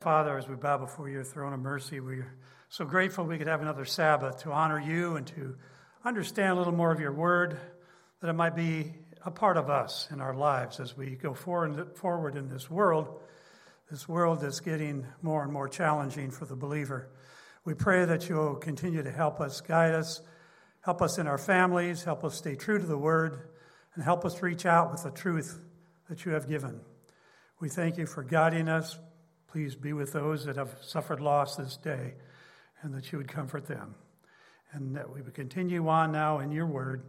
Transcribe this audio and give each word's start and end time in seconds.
Father, 0.00 0.38
as 0.38 0.48
we 0.48 0.54
bow 0.54 0.78
before 0.78 1.10
your 1.10 1.22
throne 1.22 1.52
of 1.52 1.60
mercy, 1.60 2.00
we're 2.00 2.34
so 2.70 2.86
grateful 2.86 3.26
we 3.26 3.36
could 3.36 3.48
have 3.48 3.60
another 3.60 3.84
Sabbath 3.84 4.38
to 4.38 4.50
honor 4.50 4.80
you 4.80 5.16
and 5.16 5.26
to 5.26 5.58
understand 6.06 6.52
a 6.52 6.54
little 6.54 6.72
more 6.72 6.90
of 6.90 7.00
your 7.00 7.12
word, 7.12 7.58
that 8.22 8.30
it 8.30 8.32
might 8.32 8.56
be 8.56 8.94
a 9.26 9.30
part 9.30 9.58
of 9.58 9.68
us 9.68 10.08
in 10.10 10.22
our 10.22 10.32
lives 10.32 10.80
as 10.80 10.96
we 10.96 11.16
go 11.16 11.34
forward 11.34 12.34
in 12.34 12.48
this 12.48 12.70
world, 12.70 13.20
this 13.90 14.08
world 14.08 14.40
that's 14.40 14.60
getting 14.60 15.06
more 15.20 15.42
and 15.42 15.52
more 15.52 15.68
challenging 15.68 16.30
for 16.30 16.46
the 16.46 16.56
believer. 16.56 17.10
We 17.66 17.74
pray 17.74 18.06
that 18.06 18.26
you'll 18.26 18.54
continue 18.54 19.02
to 19.02 19.12
help 19.12 19.38
us, 19.38 19.60
guide 19.60 19.94
us, 19.94 20.22
help 20.80 21.02
us 21.02 21.18
in 21.18 21.26
our 21.26 21.36
families, 21.36 22.04
help 22.04 22.24
us 22.24 22.36
stay 22.36 22.54
true 22.54 22.78
to 22.78 22.86
the 22.86 22.96
word, 22.96 23.50
and 23.94 24.02
help 24.02 24.24
us 24.24 24.40
reach 24.40 24.64
out 24.64 24.92
with 24.92 25.02
the 25.02 25.10
truth 25.10 25.60
that 26.08 26.24
you 26.24 26.32
have 26.32 26.48
given. 26.48 26.80
We 27.60 27.68
thank 27.68 27.98
you 27.98 28.06
for 28.06 28.22
guiding 28.22 28.66
us. 28.66 28.98
Please 29.52 29.74
be 29.74 29.92
with 29.92 30.12
those 30.12 30.44
that 30.44 30.54
have 30.54 30.76
suffered 30.80 31.20
loss 31.20 31.56
this 31.56 31.76
day, 31.76 32.14
and 32.82 32.94
that 32.94 33.10
you 33.10 33.18
would 33.18 33.26
comfort 33.26 33.66
them. 33.66 33.96
And 34.72 34.94
that 34.94 35.12
we 35.12 35.22
would 35.22 35.34
continue 35.34 35.88
on 35.88 36.12
now 36.12 36.38
in 36.38 36.52
your 36.52 36.66
word, 36.66 37.02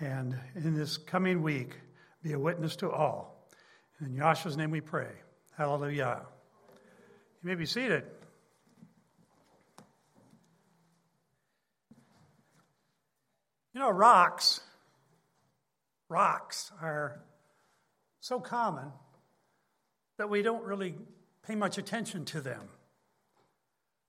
and 0.00 0.38
in 0.54 0.74
this 0.74 0.96
coming 0.96 1.42
week, 1.42 1.76
be 2.22 2.32
a 2.32 2.38
witness 2.38 2.76
to 2.76 2.90
all. 2.90 3.46
In 4.00 4.14
Yahshua's 4.14 4.56
name 4.56 4.70
we 4.70 4.80
pray. 4.80 5.10
Hallelujah. 5.58 6.22
You 7.42 7.48
may 7.48 7.54
be 7.54 7.66
seated. 7.66 8.04
You 13.74 13.80
know, 13.80 13.90
rocks, 13.90 14.60
rocks 16.08 16.72
are 16.80 17.20
so 18.20 18.40
common 18.40 18.90
that 20.16 20.30
we 20.30 20.40
don't 20.40 20.64
really 20.64 20.94
pay 21.46 21.54
much 21.54 21.78
attention 21.78 22.24
to 22.24 22.40
them. 22.40 22.62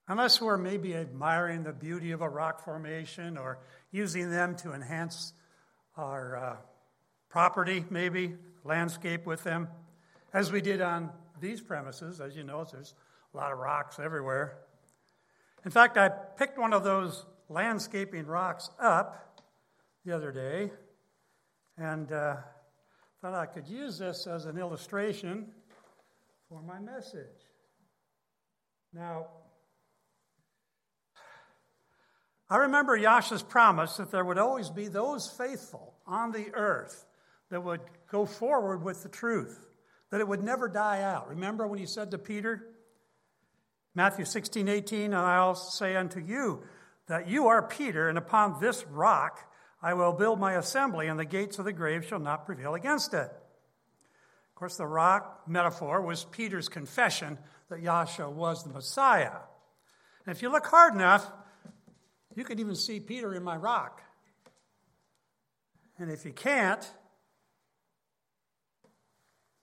Unless 0.07 0.41
we're 0.41 0.57
maybe 0.57 0.95
admiring 0.95 1.63
the 1.63 1.73
beauty 1.73 2.11
of 2.11 2.21
a 2.21 2.29
rock 2.29 2.63
formation 2.63 3.37
or 3.37 3.59
using 3.91 4.31
them 4.31 4.55
to 4.55 4.73
enhance 4.73 5.33
our 5.97 6.37
uh, 6.37 6.55
property, 7.29 7.85
maybe, 7.89 8.35
landscape 8.63 9.25
with 9.25 9.43
them, 9.43 9.67
as 10.33 10.51
we 10.51 10.61
did 10.61 10.81
on 10.81 11.11
these 11.39 11.61
premises. 11.61 12.21
As 12.21 12.35
you 12.35 12.43
know, 12.43 12.65
there's 12.71 12.95
a 13.33 13.37
lot 13.37 13.51
of 13.51 13.59
rocks 13.59 13.99
everywhere. 13.99 14.57
In 15.65 15.71
fact, 15.71 15.97
I 15.97 16.09
picked 16.09 16.57
one 16.57 16.73
of 16.73 16.83
those 16.83 17.25
landscaping 17.49 18.25
rocks 18.25 18.69
up 18.79 19.41
the 20.05 20.15
other 20.15 20.31
day 20.31 20.71
and 21.77 22.11
uh, 22.11 22.37
thought 23.21 23.33
I 23.33 23.45
could 23.45 23.67
use 23.67 23.97
this 23.97 24.25
as 24.25 24.45
an 24.45 24.57
illustration 24.57 25.47
for 26.49 26.61
my 26.61 26.79
message. 26.79 27.25
Now, 28.93 29.27
I 32.49 32.57
remember 32.57 32.97
Yahshua's 32.97 33.43
promise 33.43 33.97
that 33.97 34.11
there 34.11 34.23
would 34.23 34.37
always 34.37 34.69
be 34.69 34.87
those 34.87 35.29
faithful 35.29 35.95
on 36.05 36.31
the 36.31 36.53
earth 36.53 37.05
that 37.49 37.63
would 37.63 37.81
go 38.09 38.25
forward 38.25 38.83
with 38.83 39.03
the 39.03 39.09
truth, 39.09 39.67
that 40.11 40.21
it 40.21 40.27
would 40.27 40.41
never 40.41 40.69
die 40.69 41.01
out. 41.01 41.29
Remember 41.29 41.67
when 41.67 41.79
he 41.79 41.85
said 41.85 42.11
to 42.11 42.17
Peter, 42.17 42.63
Matthew 43.93 44.23
16, 44.23 44.69
18, 44.69 45.05
and 45.05 45.15
I'll 45.15 45.55
say 45.55 45.95
unto 45.95 46.21
you 46.21 46.63
that 47.07 47.27
you 47.27 47.47
are 47.47 47.67
Peter, 47.67 48.07
and 48.07 48.17
upon 48.17 48.61
this 48.61 48.85
rock 48.87 49.51
I 49.81 49.93
will 49.93 50.13
build 50.13 50.39
my 50.39 50.53
assembly, 50.53 51.07
and 51.07 51.19
the 51.19 51.25
gates 51.25 51.59
of 51.59 51.65
the 51.65 51.73
grave 51.73 52.05
shall 52.05 52.19
not 52.19 52.45
prevail 52.45 52.75
against 52.75 53.13
it. 53.13 53.31
Of 54.57 54.59
course, 54.59 54.77
the 54.77 54.87
rock 54.87 55.43
metaphor 55.47 56.01
was 56.01 56.25
Peter's 56.25 56.67
confession 56.67 57.37
that 57.69 57.83
Yahshua 57.83 58.31
was 58.31 58.63
the 58.63 58.71
Messiah. 58.71 59.29
And 60.25 60.35
if 60.35 60.41
you 60.41 60.51
look 60.51 60.65
hard 60.65 60.95
enough, 60.95 61.31
you 62.33 62.43
can 62.43 62.59
even 62.59 62.73
see 62.73 62.99
Peter 62.99 63.35
in 63.35 63.43
my 63.43 63.55
rock. 63.55 64.01
And 65.99 66.09
if 66.09 66.25
you 66.25 66.31
can't, 66.31 66.83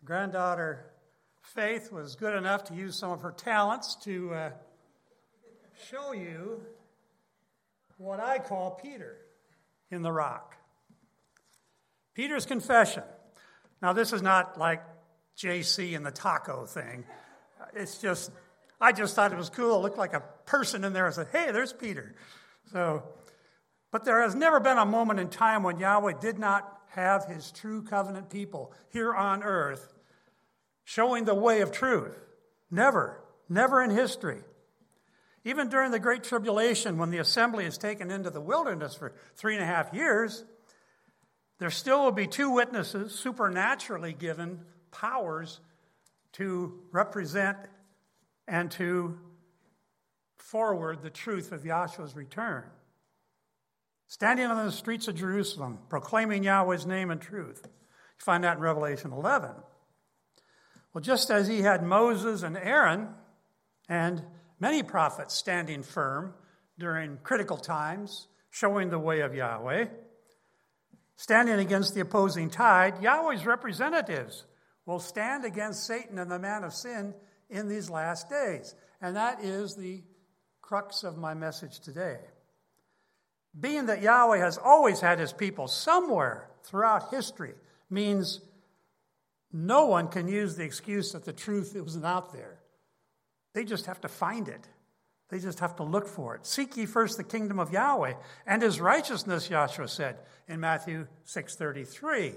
granddaughter 0.05 0.93
Faith 1.43 1.91
was 1.91 2.15
good 2.15 2.37
enough 2.37 2.63
to 2.67 2.75
use 2.75 2.97
some 2.97 3.11
of 3.11 3.21
her 3.23 3.33
talents 3.33 3.97
to 4.05 4.33
uh, 4.33 4.51
show 5.91 6.13
you 6.13 6.63
what 7.97 8.21
I 8.21 8.39
call 8.39 8.79
Peter 8.81 9.17
in 9.91 10.03
the 10.03 10.13
rock. 10.13 10.55
Peter's 12.15 12.47
confession. 12.47 13.03
Now, 13.83 13.93
this 13.93 14.13
is 14.13 14.23
not 14.23 14.59
like 14.59 14.83
JC 15.37 15.97
and 15.97 16.05
the 16.05 16.11
taco 16.11 16.67
thing. 16.67 17.05
It's 17.75 17.99
just, 17.99 18.31
I 18.81 18.93
just 18.93 19.15
thought 19.15 19.33
it 19.33 19.39
was 19.39 19.51
cool. 19.51 19.79
It 19.79 19.83
looked 19.83 19.99
like 19.99 20.15
a 20.15 20.23
person 20.47 20.85
in 20.85 20.93
there. 20.93 21.07
I 21.07 21.11
said, 21.11 21.29
hey, 21.33 21.51
there's 21.53 21.73
Peter. 21.73 22.15
So, 22.73 23.03
but 23.91 24.05
there 24.05 24.23
has 24.23 24.35
never 24.35 24.61
been 24.61 24.79
a 24.79 24.87
moment 24.87 25.21
in 25.21 25.29
time 25.29 25.63
when 25.63 25.79
Yahweh 25.79 26.15
did 26.21 26.39
not 26.39 26.71
have 26.91 27.25
his 27.25 27.51
true 27.53 27.83
covenant 27.83 28.31
people 28.31 28.73
here 28.91 29.13
on 29.13 29.43
earth 29.43 29.93
showing 30.85 31.25
the 31.25 31.35
way 31.35 31.61
of 31.61 31.73
truth. 31.73 32.17
Never, 32.71 33.21
never 33.49 33.83
in 33.83 33.91
history. 33.91 34.43
Even 35.45 35.69
during 35.69 35.91
the 35.91 35.99
Great 35.99 36.25
Tribulation, 36.25 36.97
when 36.97 37.11
the 37.11 37.19
assembly 37.19 37.67
is 37.67 37.77
taken 37.77 38.11
into 38.11 38.31
the 38.31 38.41
wilderness 38.41 38.95
for 38.95 39.13
three 39.37 39.55
and 39.55 39.63
a 39.63 39.67
half 39.67 39.93
years, 39.93 40.45
there 41.59 41.71
still 41.71 42.05
will 42.05 42.13
be 42.13 42.27
two 42.27 42.51
witnesses 42.51 43.15
supernaturally 43.15 44.13
given 44.13 44.61
powers 44.91 45.61
to 46.33 46.81
represent 46.91 47.59
and 48.49 48.71
to 48.73 49.19
forward 50.37 51.03
the 51.03 51.11
truth 51.11 51.53
of 51.53 51.63
Yahshua's 51.63 52.15
return. 52.15 52.65
Standing 54.07 54.47
on 54.47 54.67
the 54.67 54.73
streets 54.73 55.09
of 55.09 55.15
Jerusalem, 55.15 55.79
proclaiming 55.89 56.45
Yahweh's 56.45 56.87
name 56.87 57.11
and 57.11 57.21
truth. 57.21 57.63
You 57.65 57.71
find 58.25 58.45
that 58.45 58.59
in 58.59 58.63
Revelation 58.63 59.13
11. 59.13 59.51
Well, 60.93 61.03
just 61.03 61.31
as 61.31 61.49
he 61.49 61.63
had 61.63 61.83
Moses 61.83 62.43
and 62.43 62.57
Aaron 62.57 63.09
and 63.89 64.23
many 64.61 64.83
prophets 64.83 65.35
standing 65.35 65.83
firm 65.83 66.35
during 66.79 67.19
critical 67.23 67.57
times, 67.57 68.29
showing 68.51 68.91
the 68.91 68.99
way 68.99 69.21
of 69.21 69.35
Yahweh. 69.35 69.87
Standing 71.17 71.59
against 71.61 71.95
the 71.95 72.01
opposing 72.01 72.51
tide, 72.51 73.03
Yahweh's 73.03 73.47
representatives 73.47 74.45
will 74.87 74.99
stand 74.99 75.45
against 75.45 75.87
Satan 75.87 76.19
and 76.19 76.31
the 76.31 76.39
man 76.39 76.65
of 76.65 76.75
sin 76.75 77.15
in 77.49 77.69
these 77.69 77.89
last 77.89 78.29
days. 78.29 78.75
And 79.01 79.17
that 79.17 79.43
is 79.43 79.75
the 79.77 80.03
crux 80.61 81.05
of 81.05 81.17
my 81.17 81.35
message 81.35 81.81
today. 81.81 82.19
Being 83.59 83.87
that 83.87 84.03
Yahweh 84.03 84.39
has 84.39 84.59
always 84.59 85.01
had 85.01 85.19
his 85.19 85.33
people 85.33 85.69
somewhere 85.69 86.51
throughout 86.65 87.11
history 87.11 87.55
means 87.89 88.41
no 89.53 89.87
one 89.87 90.09
can 90.09 90.27
use 90.27 90.57
the 90.57 90.65
excuse 90.65 91.13
that 91.13 91.25
the 91.25 91.33
truth 91.33 91.77
wasn't 91.77 92.05
out 92.05 92.33
there. 92.33 92.59
They 93.53 93.65
just 93.65 93.87
have 93.87 94.01
to 94.01 94.09
find 94.09 94.49
it. 94.49 94.69
They 95.35 95.41
just 95.41 95.59
have 95.59 95.75
to 95.77 95.83
look 95.83 96.07
for 96.07 96.37
it. 96.37 96.47
Seek 96.47 96.77
ye 96.77 96.87
first 96.87 97.17
the 97.17 97.25
kingdom 97.25 97.59
of 97.59 97.73
Yahweh 97.73 98.13
and 98.47 98.63
his 98.63 98.81
righteousness, 98.81 99.49
Yahshua 99.49 99.91
said 99.91 100.19
in 100.47 100.61
Matthew 100.61 101.09
6:33. 101.25 102.37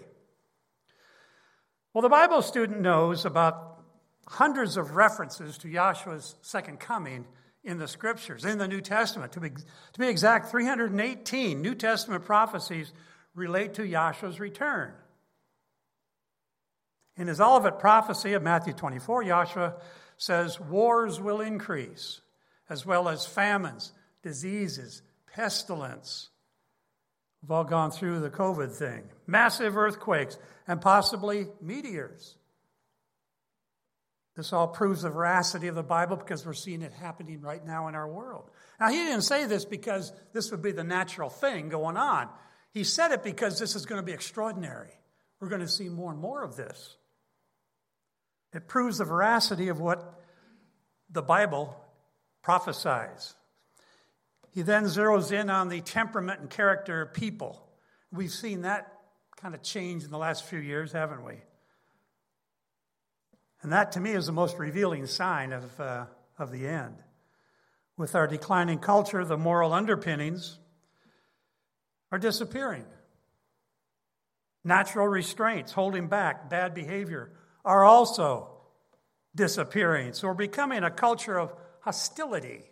Well, 1.93 2.01
the 2.01 2.09
Bible 2.09 2.41
student 2.41 2.81
knows 2.81 3.23
about 3.23 3.83
hundreds 4.25 4.77
of 4.77 4.95
references 4.95 5.59
to 5.59 5.67
Yahshua's 5.67 6.37
second 6.41 6.79
coming 6.79 7.27
in 7.63 7.77
the 7.77 7.87
scriptures, 7.87 8.43
in 8.43 8.57
the 8.57 8.67
New 8.67 8.81
Testament. 8.81 9.31
To 9.33 9.41
be, 9.41 9.51
to 9.51 9.99
be 9.99 10.07
exact, 10.07 10.49
318 10.49 11.61
New 11.61 11.75
Testament 11.75 12.25
prophecies 12.25 12.93
relate 13.35 13.75
to 13.75 13.83
Yahshua's 13.83 14.39
return. 14.39 14.91
In 17.15 17.27
his 17.27 17.39
Olivet 17.39 17.77
prophecy 17.77 18.33
of 18.33 18.41
Matthew 18.41 18.73
24, 18.73 19.23
Yahshua 19.23 19.79
says 20.17 20.59
wars 20.59 21.21
will 21.21 21.41
increase, 21.41 22.21
as 22.69 22.85
well 22.85 23.09
as 23.09 23.25
famines, 23.25 23.91
diseases, 24.23 25.01
pestilence. 25.33 26.29
We've 27.41 27.51
all 27.51 27.63
gone 27.63 27.91
through 27.91 28.19
the 28.19 28.29
COVID 28.29 28.71
thing, 28.71 29.03
massive 29.25 29.77
earthquakes, 29.77 30.37
and 30.67 30.81
possibly 30.81 31.47
meteors. 31.61 32.35
This 34.35 34.53
all 34.53 34.67
proves 34.67 35.01
the 35.01 35.09
veracity 35.09 35.67
of 35.67 35.75
the 35.75 35.81
Bible 35.81 36.15
because 36.15 36.45
we're 36.45 36.53
seeing 36.53 36.83
it 36.83 36.93
happening 36.93 37.41
right 37.41 37.65
now 37.65 37.87
in 37.87 37.95
our 37.95 38.07
world. 38.07 38.51
Now, 38.79 38.89
he 38.89 38.97
didn't 38.97 39.23
say 39.23 39.45
this 39.45 39.65
because 39.65 40.13
this 40.31 40.51
would 40.51 40.61
be 40.61 40.71
the 40.71 40.83
natural 40.83 41.29
thing 41.29 41.69
going 41.69 41.97
on. 41.97 42.29
He 42.71 42.83
said 42.83 43.11
it 43.11 43.23
because 43.23 43.57
this 43.57 43.75
is 43.75 43.87
going 43.87 43.99
to 43.99 44.05
be 44.05 44.11
extraordinary. 44.11 44.91
We're 45.39 45.49
going 45.49 45.61
to 45.61 45.67
see 45.67 45.89
more 45.89 46.11
and 46.11 46.19
more 46.19 46.43
of 46.43 46.55
this. 46.55 46.97
It 48.53 48.67
proves 48.67 48.99
the 48.99 49.05
veracity 49.05 49.69
of 49.69 49.79
what 49.79 50.19
the 51.09 51.23
Bible 51.23 51.75
prophesies. 52.47 53.35
He 54.51 54.61
then 54.61 54.85
zeroes 54.85 55.33
in 55.33 55.49
on 55.49 55.67
the 55.67 55.81
temperament 55.81 56.39
and 56.39 56.49
character 56.49 57.01
of 57.01 57.13
people. 57.13 57.61
We've 58.09 58.31
seen 58.31 58.61
that 58.61 58.89
kind 59.35 59.53
of 59.53 59.61
change 59.61 60.05
in 60.05 60.11
the 60.11 60.17
last 60.17 60.45
few 60.45 60.59
years, 60.59 60.93
haven't 60.93 61.25
we? 61.25 61.33
And 63.61 63.73
that 63.73 63.91
to 63.91 63.99
me 63.99 64.11
is 64.11 64.27
the 64.27 64.31
most 64.31 64.57
revealing 64.57 65.07
sign 65.07 65.51
of, 65.51 65.77
uh, 65.77 66.05
of 66.39 66.53
the 66.53 66.65
end. 66.65 66.95
With 67.97 68.15
our 68.15 68.27
declining 68.27 68.79
culture, 68.79 69.25
the 69.25 69.35
moral 69.35 69.73
underpinnings 69.73 70.57
are 72.13 72.17
disappearing. 72.17 72.85
Natural 74.63 75.05
restraints 75.05 75.73
holding 75.73 76.07
back 76.07 76.49
bad 76.49 76.73
behavior 76.73 77.29
are 77.65 77.83
also 77.83 78.51
disappearing. 79.35 80.13
So 80.13 80.29
we're 80.29 80.33
becoming 80.33 80.85
a 80.85 80.91
culture 80.91 81.37
of 81.37 81.53
hostility, 81.81 82.63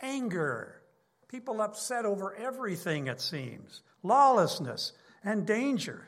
anger, 0.00 0.80
people 1.28 1.60
upset 1.60 2.04
over 2.04 2.34
everything, 2.34 3.06
it 3.06 3.20
seems, 3.20 3.82
lawlessness, 4.02 4.92
and 5.24 5.46
danger. 5.46 6.06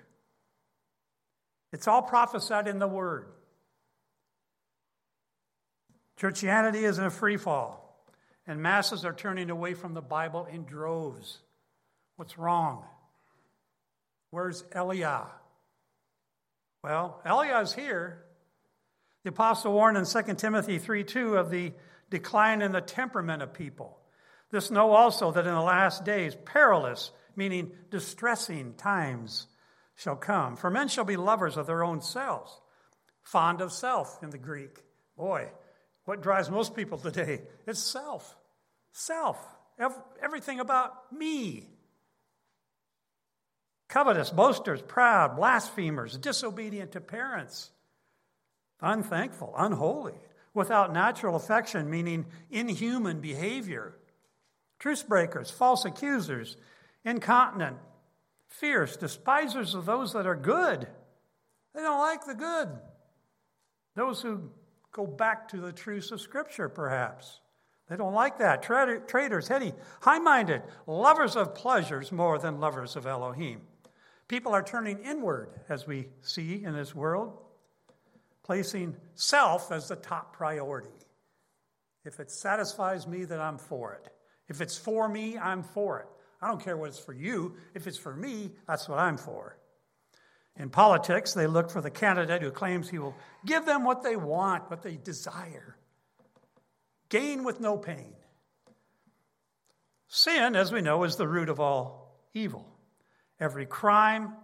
It's 1.73 1.89
all 1.89 2.03
prophesied 2.03 2.69
in 2.69 2.79
the 2.79 2.89
Word. 2.89 3.27
Churchianity 6.21 6.83
is 6.83 6.99
in 6.99 7.05
a 7.05 7.11
free 7.11 7.37
fall, 7.37 8.07
and 8.47 8.63
masses 8.63 9.05
are 9.05 9.13
turning 9.13 9.51
away 9.51 9.75
from 9.75 9.95
the 9.95 10.01
Bible 10.01 10.47
in 10.47 10.65
droves. 10.65 11.41
What's 12.17 12.39
wrong? 12.39 12.85
Where's 14.31 14.63
EliYah? 14.75 15.27
Well, 16.83 17.21
EliYah 17.27 17.75
here. 17.75 18.23
The 19.25 19.31
apostle 19.31 19.73
warned 19.73 19.99
in 19.99 20.05
2 20.05 20.35
Timothy 20.35 20.79
3 20.79 21.03
2 21.05 21.37
of 21.37 21.51
the 21.51 21.73
decline 22.11 22.63
in 22.63 22.73
the 22.73 22.81
temperament 22.81 23.43
of 23.43 23.53
people. 23.53 23.99
This 24.51 24.71
know 24.71 24.93
also 24.93 25.33
that 25.33 25.47
in 25.47 25.55
the 25.55 25.61
last 25.61 26.05
days, 26.05 26.37
perilous, 26.45 27.11
meaning 27.35 27.73
distressing 27.91 28.75
times, 28.75 29.47
shall 29.97 30.17
come. 30.17 30.57
For 30.57 30.71
men 30.71 30.89
shall 30.89 31.05
be 31.05 31.17
lovers 31.17 31.57
of 31.57 31.67
their 31.67 31.83
own 31.83 32.03
selves, 32.03 32.61
fond 33.23 33.61
of 33.61 33.73
self 33.73 34.23
in 34.23 34.31
the 34.31 34.39
Greek. 34.39 34.83
Boy, 35.17 35.49
what 36.05 36.23
drives 36.23 36.51
most 36.51 36.77
people 36.77 36.99
today? 36.99 37.43
It's 37.67 37.81
self. 37.81 38.37
Self. 38.93 39.39
Everything 40.23 40.61
about 40.61 41.13
me. 41.13 41.69
Covetous, 43.89 44.31
boasters, 44.31 44.83
proud, 44.83 45.37
blasphemers, 45.37 46.19
disobedient 46.19 46.93
to 46.93 47.01
parents, 47.01 47.71
unthankful, 48.81 49.55
unholy, 49.57 50.15
without 50.57 50.93
natural 50.93 51.37
affection, 51.37 51.89
meaning 51.91 52.25
inhuman 52.51 53.21
behavior, 53.21 53.95
truce 54.79 55.03
breakers, 55.03 55.51
false 55.51 55.85
accusers, 55.85 56.57
incontinent, 57.05 57.77
fierce, 58.49 58.97
despisers 58.97 59.75
of 59.75 59.85
those 59.85 60.15
that 60.15 60.27
are 60.27 60.35
good. 60.35 60.89
They 61.75 61.83
don't 61.83 62.01
like 62.01 62.25
the 62.25 62.35
good. 62.35 62.71
Those 63.95 64.23
who 64.23 64.51
go 64.93 65.07
back 65.07 65.47
to 65.49 65.59
the 65.59 65.73
truths 65.73 66.11
of 66.11 66.23
Scripture, 66.23 66.71
perhaps. 66.71 67.41
They 67.91 67.97
don't 67.97 68.15
like 68.15 68.39
that. 68.39 68.63
Traitors, 68.63 69.49
heady, 69.49 69.75
high 70.01 70.19
minded, 70.19 70.63
lovers 70.87 71.37
of 71.37 71.55
pleasures 71.55 72.11
more 72.11 72.39
than 72.39 72.61
lovers 72.61 72.97
of 72.97 73.07
Elohim. 73.07 73.61
People 74.27 74.53
are 74.53 74.63
turning 74.63 75.01
inward, 75.01 75.51
as 75.69 75.87
we 75.87 76.09
see 76.23 76.65
in 76.65 76.75
this 76.75 76.95
world, 76.95 77.43
placing 78.47 78.97
self 79.17 79.73
as 79.73 79.89
the 79.89 79.97
top 79.97 80.37
priority. 80.37 80.89
If 82.05 82.21
it 82.21 82.31
satisfies 82.31 83.07
me, 83.07 83.25
then 83.25 83.41
I'm 83.41 83.59
for 83.59 83.95
it. 83.95 84.09
If 84.49 84.61
it's 84.61 84.79
for 84.79 85.09
me, 85.09 85.37
I'm 85.37 85.65
for 85.65 85.99
it. 85.99 86.07
I 86.41 86.47
don't 86.47 86.63
care 86.63 86.77
what 86.77 86.91
it's 86.91 86.99
for 86.99 87.13
you. 87.13 87.57
If 87.75 87.89
it's 87.89 87.99
for 87.99 88.15
me, 88.15 88.53
that's 88.69 88.89
what 88.89 89.01
I'm 89.01 89.17
for. 89.17 89.59
In 90.57 90.71
politics, 90.71 91.35
they 91.35 91.49
look 91.49 91.71
for 91.71 91.81
the 91.81 91.91
candidate 91.91 92.41
who 92.41 92.53
claims 92.53 92.89
he 92.89 93.01
will 93.01 93.17
give 93.45 93.67
them 93.67 93.83
what 93.83 94.05
they 94.05 94.15
want, 94.15 94.71
what 94.71 94.83
they 94.83 94.97
desire. 94.97 95.77
Gain 97.09 97.43
with 97.43 97.61
no 97.61 97.77
pain. 97.77 98.15
Sin, 100.07 100.55
as 100.55 100.71
we 100.71 100.83
know, 100.83 101.03
is 101.03 101.17
the 101.17 101.27
root 101.27 101.49
of 101.49 101.59
all 101.59 102.23
evil. 102.33 102.65
Every 103.41 103.67
crime, 103.67 104.35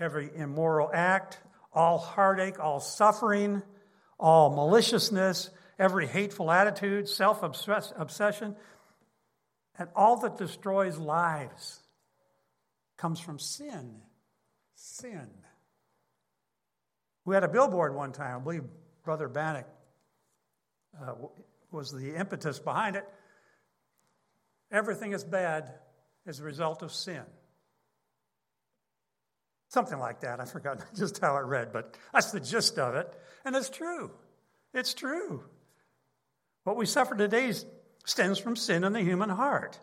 every 0.00 0.30
immoral 0.34 0.90
act, 0.92 1.38
all 1.72 1.98
heartache, 1.98 2.58
all 2.58 2.80
suffering, 2.80 3.62
all 4.18 4.50
maliciousness, 4.50 5.50
every 5.78 6.06
hateful 6.06 6.50
attitude, 6.50 7.08
self 7.08 7.42
obsession, 7.42 8.56
and 9.78 9.88
all 9.94 10.16
that 10.18 10.36
destroys 10.36 10.98
lives 10.98 11.80
comes 12.96 13.18
from 13.18 13.38
sin. 13.38 13.96
Sin. 14.74 15.28
We 17.24 17.34
had 17.34 17.44
a 17.44 17.48
billboard 17.48 17.94
one 17.94 18.12
time, 18.12 18.40
I 18.40 18.42
believe 18.42 18.64
Brother 19.04 19.28
Bannock 19.28 19.66
uh, 21.00 21.14
was 21.70 21.92
the 21.92 22.14
impetus 22.14 22.58
behind 22.58 22.96
it. 22.96 23.08
Everything 24.70 25.12
is 25.12 25.24
bad 25.24 25.72
as 26.26 26.40
a 26.40 26.44
result 26.44 26.82
of 26.82 26.92
sin. 26.92 27.22
Something 29.70 30.00
like 30.00 30.20
that. 30.22 30.40
I 30.40 30.44
forgot 30.44 30.84
just 30.96 31.18
how 31.20 31.36
it 31.36 31.46
read, 31.46 31.72
but 31.72 31.96
that's 32.12 32.32
the 32.32 32.40
gist 32.40 32.78
of 32.78 32.96
it. 32.96 33.14
And 33.44 33.54
it's 33.54 33.70
true. 33.70 34.10
It's 34.74 34.94
true. 34.94 35.44
What 36.64 36.76
we 36.76 36.86
suffer 36.86 37.14
today 37.14 37.52
stems 38.04 38.38
from 38.38 38.56
sin 38.56 38.84
in 38.84 38.92
the 38.92 39.00
human 39.00 39.30
heart. 39.30 39.78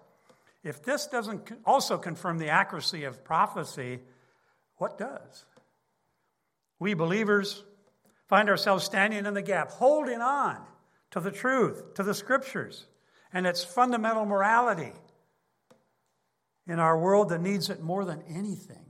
If 0.63 0.83
this 0.83 1.07
doesn't 1.07 1.51
also 1.65 1.97
confirm 1.97 2.37
the 2.37 2.49
accuracy 2.49 3.05
of 3.05 3.23
prophecy, 3.23 4.01
what 4.75 4.97
does? 4.97 5.45
We 6.79 6.93
believers 6.93 7.63
find 8.27 8.49
ourselves 8.49 8.83
standing 8.83 9.25
in 9.25 9.33
the 9.33 9.41
gap, 9.41 9.71
holding 9.71 10.21
on 10.21 10.57
to 11.11 11.21
the 11.21 11.31
truth, 11.31 11.93
to 11.93 12.03
the 12.03 12.13
scriptures, 12.13 12.87
and 13.31 13.47
its 13.47 13.63
fundamental 13.63 14.25
morality 14.25 14.91
in 16.67 16.79
our 16.79 16.99
world 16.99 17.29
that 17.29 17.41
needs 17.41 17.69
it 17.69 17.81
more 17.81 18.03
than 18.03 18.21
anything. 18.27 18.86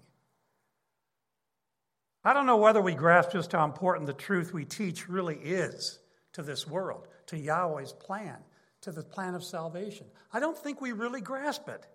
I 2.28 2.34
don't 2.34 2.46
know 2.46 2.58
whether 2.58 2.82
we 2.82 2.94
grasp 2.94 3.32
just 3.32 3.54
how 3.54 3.64
important 3.64 4.06
the 4.06 4.12
truth 4.12 4.54
we 4.54 4.66
teach 4.66 5.08
really 5.08 5.38
is 5.38 5.98
to 6.34 6.44
this 6.44 6.68
world, 6.68 7.08
to 7.28 7.38
Yahweh's 7.38 7.94
plan, 7.94 8.36
to 8.82 8.92
the 8.92 9.02
plan 9.02 9.34
of 9.34 9.46
salvation. 9.46 10.08
I 10.34 10.42
don't 10.42 10.58
think 10.58 10.82
we 10.82 10.92
really 10.92 11.22
grasp 11.22 11.70
it. 11.70 11.88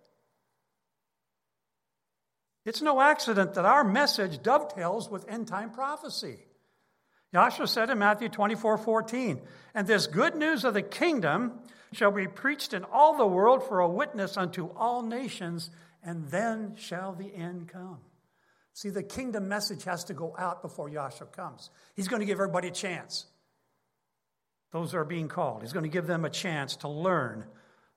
It's 2.64 2.81
no 2.81 2.99
accident 2.99 3.52
that 3.52 3.67
our 3.67 3.84
message 3.84 4.43
dovetails 4.43 5.11
with 5.11 5.29
end 5.29 5.49
time 5.49 5.70
prophecy. 5.70 6.38
Yahshua 7.34 7.69
said 7.69 7.90
in 7.90 7.99
Matthew 7.99 8.31
24 8.31 8.79
14, 8.79 9.38
and 9.75 9.87
this 9.87 10.06
good 10.06 10.34
news 10.34 10.64
of 10.64 10.73
the 10.73 10.81
kingdom 10.81 11.61
shall 11.93 12.11
be 12.11 12.26
preached 12.26 12.72
in 12.72 12.84
all 12.84 13.19
the 13.19 13.27
world 13.27 13.69
for 13.69 13.81
a 13.81 13.89
witness 13.89 14.39
unto 14.39 14.70
all 14.77 15.03
nations, 15.03 15.69
and 16.03 16.31
then 16.31 16.74
shall 16.79 17.12
the 17.12 17.34
end 17.34 17.69
come. 17.69 17.98
See, 18.74 18.88
the 18.88 19.02
kingdom 19.02 19.48
message 19.48 19.84
has 19.84 20.05
to 20.05 20.14
go 20.14 20.34
out 20.38 20.62
before 20.62 20.88
Yahshua 20.88 21.32
comes. 21.32 21.70
He's 21.94 22.08
going 22.08 22.20
to 22.20 22.26
give 22.26 22.36
everybody 22.36 22.69
a 22.69 22.72
chance. 22.72 23.26
Those 24.72 24.94
are 24.94 25.05
being 25.05 25.29
called. 25.29 25.62
He's 25.62 25.74
going 25.74 25.84
to 25.84 25.91
give 25.91 26.06
them 26.06 26.24
a 26.24 26.31
chance 26.31 26.76
to 26.76 26.88
learn 26.88 27.44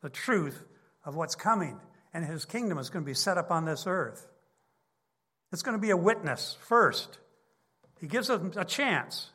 the 0.01 0.09
truth 0.09 0.65
of 1.05 1.15
what's 1.15 1.35
coming, 1.35 1.79
and 2.13 2.25
his 2.25 2.45
kingdom 2.45 2.77
is 2.77 2.89
going 2.89 3.05
to 3.05 3.09
be 3.09 3.13
set 3.13 3.37
up 3.37 3.51
on 3.51 3.63
this 3.63 3.85
earth. 3.87 4.27
It's 5.53 5.61
going 5.61 5.77
to 5.77 5.81
be 5.81 5.91
a 5.91 5.97
witness 5.97 6.57
first. 6.61 7.19
He 8.01 8.07
gives 8.07 8.27
them 8.27 8.51
a 8.57 8.65
chance 8.65 9.29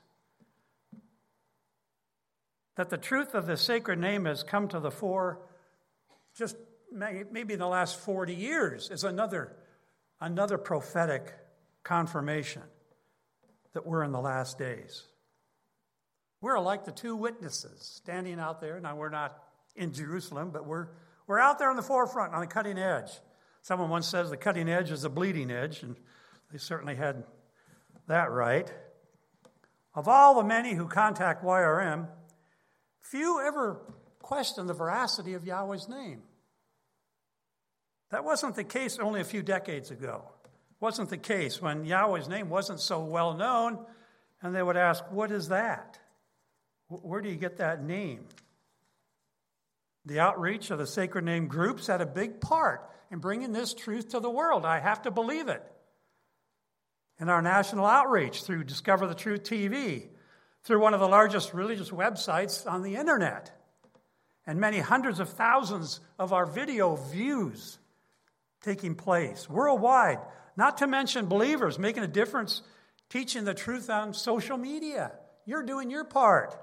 that 2.77 2.91
the 2.91 2.99
truth 2.99 3.35
of 3.35 3.47
the 3.47 3.57
sacred 3.57 3.99
name 3.99 4.27
has 4.27 4.43
come 4.43 4.69
to 4.69 4.81
the 4.81 4.91
fore 4.91 5.41
just 6.37 6.57
maybe 6.93 7.55
in 7.55 7.59
the 7.59 7.67
last 7.67 7.99
40 8.01 8.35
years 8.35 8.91
is 8.91 9.05
another 9.05 9.57
another 10.21 10.59
prophetic 10.59 11.35
confirmation 11.83 12.63
that 13.73 13.87
we're 13.87 14.03
in 14.03 14.13
the 14.13 14.21
last 14.21 14.59
days. 14.59 15.05
We're 16.41 16.59
like 16.59 16.85
the 16.85 16.93
two 16.93 17.17
witnesses 17.17 18.01
standing 18.03 18.41
out 18.41 18.61
there. 18.61 18.81
Now, 18.81 18.97
we're 18.97 19.11
not 19.11 19.39
in 19.77 19.93
Jerusalem, 19.93 20.51
but 20.53 20.67
we're, 20.67 20.89
we're 21.27 21.39
out 21.39 21.59
there 21.59 21.71
on 21.71 21.77
the 21.77 21.83
forefront, 21.83 22.33
on 22.35 22.41
the 22.41 22.47
cutting 22.47 22.79
edge. 22.79 23.11
Someone 23.63 23.91
once 23.91 24.09
says 24.09 24.31
the 24.31 24.37
cutting 24.37 24.69
edge 24.69 24.91
is 24.91 25.03
the 25.03 25.11
bleeding 25.11 25.51
edge, 25.51 25.83
and 25.83 25.97
they 26.51 26.59
certainly 26.59 26.97
had 26.97 27.25
that 28.07 28.31
right. 28.31 28.73
Of 29.95 30.09
all 30.09 30.35
the 30.35 30.45
many 30.45 30.75
who 30.75 30.87
contact 30.87 31.45
YRM, 31.45 32.09
few 33.01 33.41
ever 33.41 33.81
question 34.21 34.67
the 34.67 34.75
veracity 34.75 35.35
of 35.35 35.45
Yahweh's 35.45 35.89
name. 35.89 36.23
That 38.11 38.25
wasn't 38.25 38.57
the 38.57 38.65
case 38.65 38.99
only 38.99 39.21
a 39.21 39.25
few 39.25 39.43
decades 39.43 39.91
ago. 39.91 40.25
It 40.45 40.83
wasn't 40.83 41.11
the 41.11 41.19
case 41.19 41.63
when 41.63 41.85
Yahweh's 41.85 42.29
name 42.29 42.49
wasn't 42.49 42.81
so 42.81 43.05
well 43.05 43.35
known, 43.35 43.79
and 44.43 44.55
they 44.55 44.63
would 44.63 44.77
ask, 44.77 45.05
What 45.11 45.31
is 45.31 45.49
that? 45.49 45.99
Where 46.89 47.21
do 47.21 47.29
you 47.29 47.37
get 47.37 47.59
that 47.59 47.85
name? 47.85 48.27
The 50.07 50.19
outreach 50.19 50.71
of 50.71 50.79
the 50.79 50.87
sacred 50.87 51.25
name 51.25 51.47
groups 51.47 51.87
had 51.87 52.01
a 52.01 52.07
big 52.07 52.41
part 52.41 52.91
in 53.11 53.19
bringing 53.19 53.53
this 53.53 53.75
truth 53.75 54.11
to 54.11 54.21
the 54.21 54.31
world. 54.31 54.65
I 54.65 54.81
have 54.81 55.03
to 55.03 55.11
believe 55.11 55.49
it. 55.49 55.63
In 57.21 57.29
our 57.29 57.43
national 57.43 57.87
outreach 57.87 58.43
through 58.43 58.65
Discover 58.65 59.07
the 59.07 59.15
Truth 59.15 59.45
TV, 59.45 60.09
through 60.65 60.81
one 60.81 60.95
of 60.95 61.01
the 61.01 61.09
largest 61.09 61.55
religious 61.55 61.91
websites 61.91 62.71
on 62.71 62.83
the 62.83 62.97
internet. 62.97 63.53
And 64.47 64.59
many 64.59 64.79
hundreds 64.81 65.21
of 65.21 65.29
thousands 65.29 66.01
of 66.19 66.33
our 66.33 66.47
video 66.47 66.97
views 66.97 67.79
taking 68.63 68.95
place 68.95 69.49
worldwide, 69.49 70.19
not 70.57 70.79
to 70.79 70.87
mention 70.87 71.27
believers 71.27 71.79
making 71.79 72.03
a 72.03 72.09
difference 72.09 72.63
teaching 73.09 73.45
the 73.45 73.55
truth 73.55 73.91
on 73.91 74.15
social 74.15 74.57
media. 74.57 75.13
You're 75.45 75.63
doing 75.63 75.91
your 75.91 76.05
part. 76.05 76.55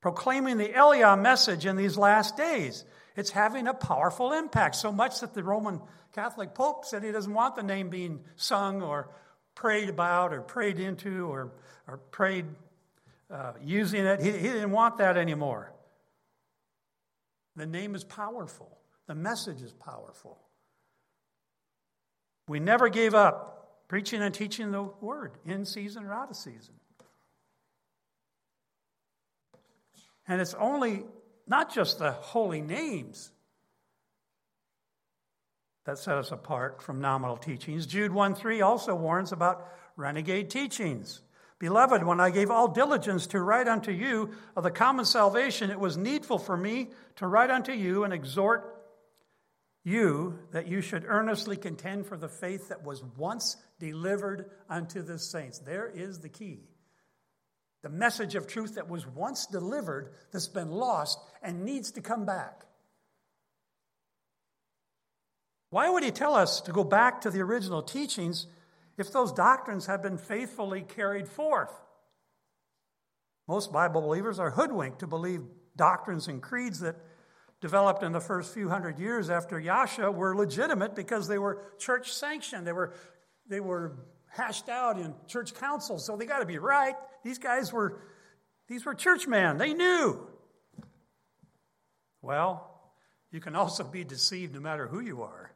Proclaiming 0.00 0.58
the 0.58 0.68
EliYah 0.68 1.20
message 1.20 1.66
in 1.66 1.76
these 1.76 1.96
last 1.96 2.36
days. 2.36 2.84
It's 3.16 3.30
having 3.30 3.66
a 3.66 3.74
powerful 3.74 4.32
impact, 4.32 4.76
so 4.76 4.92
much 4.92 5.20
that 5.20 5.34
the 5.34 5.42
Roman 5.42 5.80
Catholic 6.12 6.54
Pope 6.54 6.84
said 6.84 7.02
he 7.02 7.10
doesn't 7.10 7.32
want 7.32 7.56
the 7.56 7.62
name 7.62 7.90
being 7.90 8.20
sung 8.36 8.80
or 8.80 9.10
prayed 9.56 9.88
about 9.88 10.32
or 10.32 10.40
prayed 10.40 10.78
into 10.78 11.26
or, 11.26 11.52
or 11.88 11.98
prayed 12.12 12.46
uh, 13.30 13.54
using 13.60 14.04
it. 14.04 14.20
He, 14.20 14.30
he 14.30 14.48
didn't 14.48 14.70
want 14.70 14.98
that 14.98 15.16
anymore. 15.16 15.72
The 17.56 17.66
name 17.66 17.96
is 17.96 18.04
powerful, 18.04 18.78
the 19.08 19.16
message 19.16 19.62
is 19.62 19.72
powerful. 19.72 20.38
We 22.48 22.60
never 22.60 22.88
gave 22.88 23.14
up 23.14 23.86
preaching 23.88 24.22
and 24.22 24.34
teaching 24.34 24.72
the 24.72 24.82
word 24.82 25.32
in 25.44 25.64
season 25.64 26.04
or 26.04 26.12
out 26.12 26.30
of 26.30 26.36
season. 26.36 26.74
And 30.26 30.40
it's 30.40 30.54
only 30.54 31.04
not 31.46 31.72
just 31.72 31.98
the 31.98 32.12
holy 32.12 32.60
names 32.60 33.30
that 35.86 35.98
set 35.98 36.18
us 36.18 36.32
apart 36.32 36.82
from 36.82 37.00
nominal 37.00 37.38
teachings. 37.38 37.86
Jude 37.86 38.12
1 38.12 38.34
3 38.34 38.60
also 38.60 38.94
warns 38.94 39.32
about 39.32 39.66
renegade 39.96 40.50
teachings. 40.50 41.22
Beloved, 41.58 42.04
when 42.04 42.20
I 42.20 42.30
gave 42.30 42.50
all 42.50 42.68
diligence 42.68 43.26
to 43.28 43.40
write 43.40 43.66
unto 43.66 43.90
you 43.90 44.30
of 44.54 44.62
the 44.62 44.70
common 44.70 45.04
salvation, 45.04 45.70
it 45.70 45.80
was 45.80 45.96
needful 45.96 46.38
for 46.38 46.56
me 46.56 46.90
to 47.16 47.26
write 47.26 47.50
unto 47.50 47.72
you 47.72 48.04
and 48.04 48.12
exhort 48.12 48.78
you 49.88 50.38
that 50.52 50.68
you 50.68 50.80
should 50.80 51.04
earnestly 51.06 51.56
contend 51.56 52.06
for 52.06 52.16
the 52.16 52.28
faith 52.28 52.68
that 52.68 52.84
was 52.84 53.02
once 53.16 53.56
delivered 53.80 54.50
unto 54.68 55.02
the 55.02 55.18
saints. 55.18 55.58
There 55.58 55.88
is 55.88 56.20
the 56.20 56.28
key. 56.28 56.60
The 57.82 57.88
message 57.88 58.34
of 58.34 58.46
truth 58.46 58.74
that 58.74 58.88
was 58.88 59.06
once 59.06 59.46
delivered, 59.46 60.12
that's 60.32 60.48
been 60.48 60.70
lost 60.70 61.18
and 61.42 61.64
needs 61.64 61.92
to 61.92 62.00
come 62.00 62.26
back. 62.26 62.64
Why 65.70 65.88
would 65.88 66.02
he 66.02 66.10
tell 66.10 66.34
us 66.34 66.60
to 66.62 66.72
go 66.72 66.84
back 66.84 67.22
to 67.22 67.30
the 67.30 67.40
original 67.40 67.82
teachings 67.82 68.46
if 68.96 69.12
those 69.12 69.32
doctrines 69.32 69.86
have 69.86 70.02
been 70.02 70.18
faithfully 70.18 70.82
carried 70.82 71.28
forth? 71.28 71.72
Most 73.46 73.72
Bible 73.72 74.02
believers 74.02 74.38
are 74.38 74.50
hoodwinked 74.50 75.00
to 75.00 75.06
believe 75.06 75.42
doctrines 75.76 76.28
and 76.28 76.42
creeds 76.42 76.80
that 76.80 76.96
developed 77.60 78.02
in 78.02 78.12
the 78.12 78.20
first 78.20 78.54
few 78.54 78.68
hundred 78.68 78.98
years 78.98 79.30
after 79.30 79.60
Yahshua 79.60 80.14
were 80.14 80.36
legitimate 80.36 80.94
because 80.94 81.26
they 81.28 81.38
were 81.38 81.60
church 81.78 82.12
sanctioned. 82.12 82.66
They 82.66 82.72
were, 82.72 82.94
they 83.48 83.60
were 83.60 83.96
hashed 84.28 84.68
out 84.68 84.98
in 84.98 85.14
church 85.26 85.54
councils, 85.54 86.04
so 86.04 86.16
they 86.16 86.26
got 86.26 86.40
to 86.40 86.46
be 86.46 86.58
right. 86.58 86.94
These 87.24 87.38
guys 87.38 87.72
were, 87.72 88.00
these 88.68 88.84
were 88.84 88.94
churchmen. 88.94 89.58
They 89.58 89.74
knew. 89.74 90.26
Well, 92.22 92.64
you 93.30 93.40
can 93.40 93.56
also 93.56 93.84
be 93.84 94.04
deceived 94.04 94.54
no 94.54 94.60
matter 94.60 94.86
who 94.86 95.00
you 95.00 95.22
are. 95.22 95.52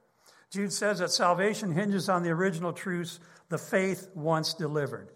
Jude 0.50 0.72
says 0.72 0.98
that 0.98 1.10
salvation 1.10 1.72
hinges 1.72 2.08
on 2.08 2.22
the 2.22 2.30
original 2.30 2.72
truths, 2.72 3.20
the 3.48 3.58
faith 3.58 4.08
once 4.14 4.54
delivered. 4.54 5.10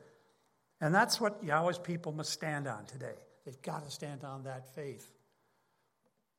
And 0.80 0.94
that's 0.94 1.20
what 1.20 1.42
Yahweh's 1.42 1.78
people 1.78 2.12
must 2.12 2.30
stand 2.30 2.66
on 2.66 2.86
today. 2.86 3.14
They've 3.44 3.60
got 3.62 3.84
to 3.84 3.90
stand 3.90 4.24
on 4.24 4.44
that 4.44 4.74
faith. 4.74 5.15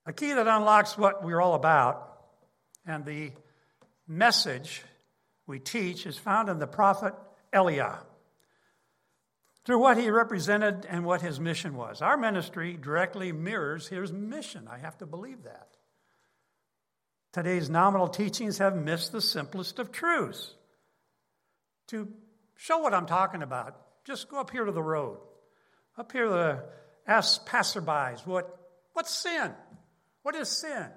A 0.07 0.13
key 0.13 0.31
that 0.31 0.47
unlocks 0.47 0.97
what 0.97 1.21
we're 1.21 1.41
all 1.41 1.53
about 1.53 2.17
and 2.85 3.03
the 3.03 3.33
message 4.07 4.81
we 5.45 5.59
teach 5.59 6.05
is 6.05 6.17
found 6.17 6.47
in 6.47 6.59
the 6.59 6.65
prophet 6.65 7.13
EliYah 7.53 7.97
through 9.65 9.79
what 9.79 9.97
he 9.97 10.09
represented 10.09 10.87
and 10.89 11.03
what 11.03 11.21
his 11.21 11.41
mission 11.41 11.75
was. 11.75 12.01
Our 12.01 12.15
ministry 12.15 12.77
directly 12.81 13.33
mirrors 13.33 13.89
his 13.89 14.13
mission. 14.13 14.69
I 14.71 14.77
have 14.77 14.97
to 14.99 15.05
believe 15.05 15.43
that. 15.43 15.67
Today's 17.33 17.69
nominal 17.69 18.07
teachings 18.07 18.59
have 18.59 18.77
missed 18.77 19.11
the 19.11 19.19
simplest 19.19 19.77
of 19.77 19.91
truths. 19.91 20.53
To 21.87 22.07
show 22.55 22.77
what 22.77 22.93
I'm 22.93 23.07
talking 23.07 23.43
about, 23.43 23.75
just 24.05 24.29
go 24.29 24.39
up 24.39 24.51
here 24.51 24.63
to 24.63 24.71
the 24.71 24.81
road. 24.81 25.17
Up 25.97 26.13
here, 26.13 26.27
to 26.27 26.63
ask 27.05 27.45
passerbys 27.45 28.25
what, 28.25 28.57
what's 28.93 29.13
sin? 29.13 29.51
What 30.27 30.35
is 30.35 30.49
sin? 30.49 30.87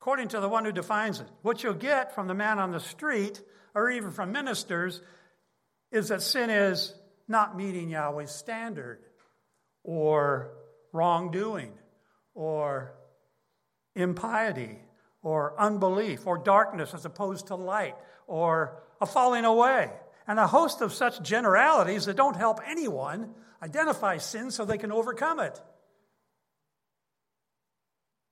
According 0.00 0.28
to 0.28 0.40
the 0.40 0.48
one 0.48 0.64
who 0.64 0.72
defines 0.72 1.20
it, 1.20 1.26
what 1.42 1.62
you'll 1.62 1.74
get 1.74 2.14
from 2.14 2.28
the 2.28 2.34
man 2.34 2.58
on 2.58 2.70
the 2.70 2.80
street 2.80 3.42
or 3.74 3.90
even 3.90 4.10
from 4.10 4.32
ministers 4.32 5.02
is 5.92 6.08
that 6.08 6.22
sin 6.22 6.48
is 6.48 6.94
not 7.28 7.54
meeting 7.54 7.90
Yahweh's 7.90 8.30
standard 8.30 9.00
or 9.84 10.48
wrongdoing 10.94 11.72
or 12.32 12.94
impiety 13.94 14.78
or 15.20 15.60
unbelief 15.60 16.26
or 16.26 16.38
darkness 16.38 16.94
as 16.94 17.04
opposed 17.04 17.48
to 17.48 17.54
light 17.54 17.96
or 18.26 18.82
a 18.98 19.04
falling 19.04 19.44
away 19.44 19.90
and 20.26 20.38
a 20.38 20.46
host 20.46 20.80
of 20.80 20.94
such 20.94 21.20
generalities 21.22 22.06
that 22.06 22.16
don't 22.16 22.36
help 22.36 22.60
anyone 22.66 23.34
identify 23.62 24.16
sin 24.16 24.50
so 24.50 24.64
they 24.64 24.78
can 24.78 24.90
overcome 24.90 25.38
it. 25.38 25.60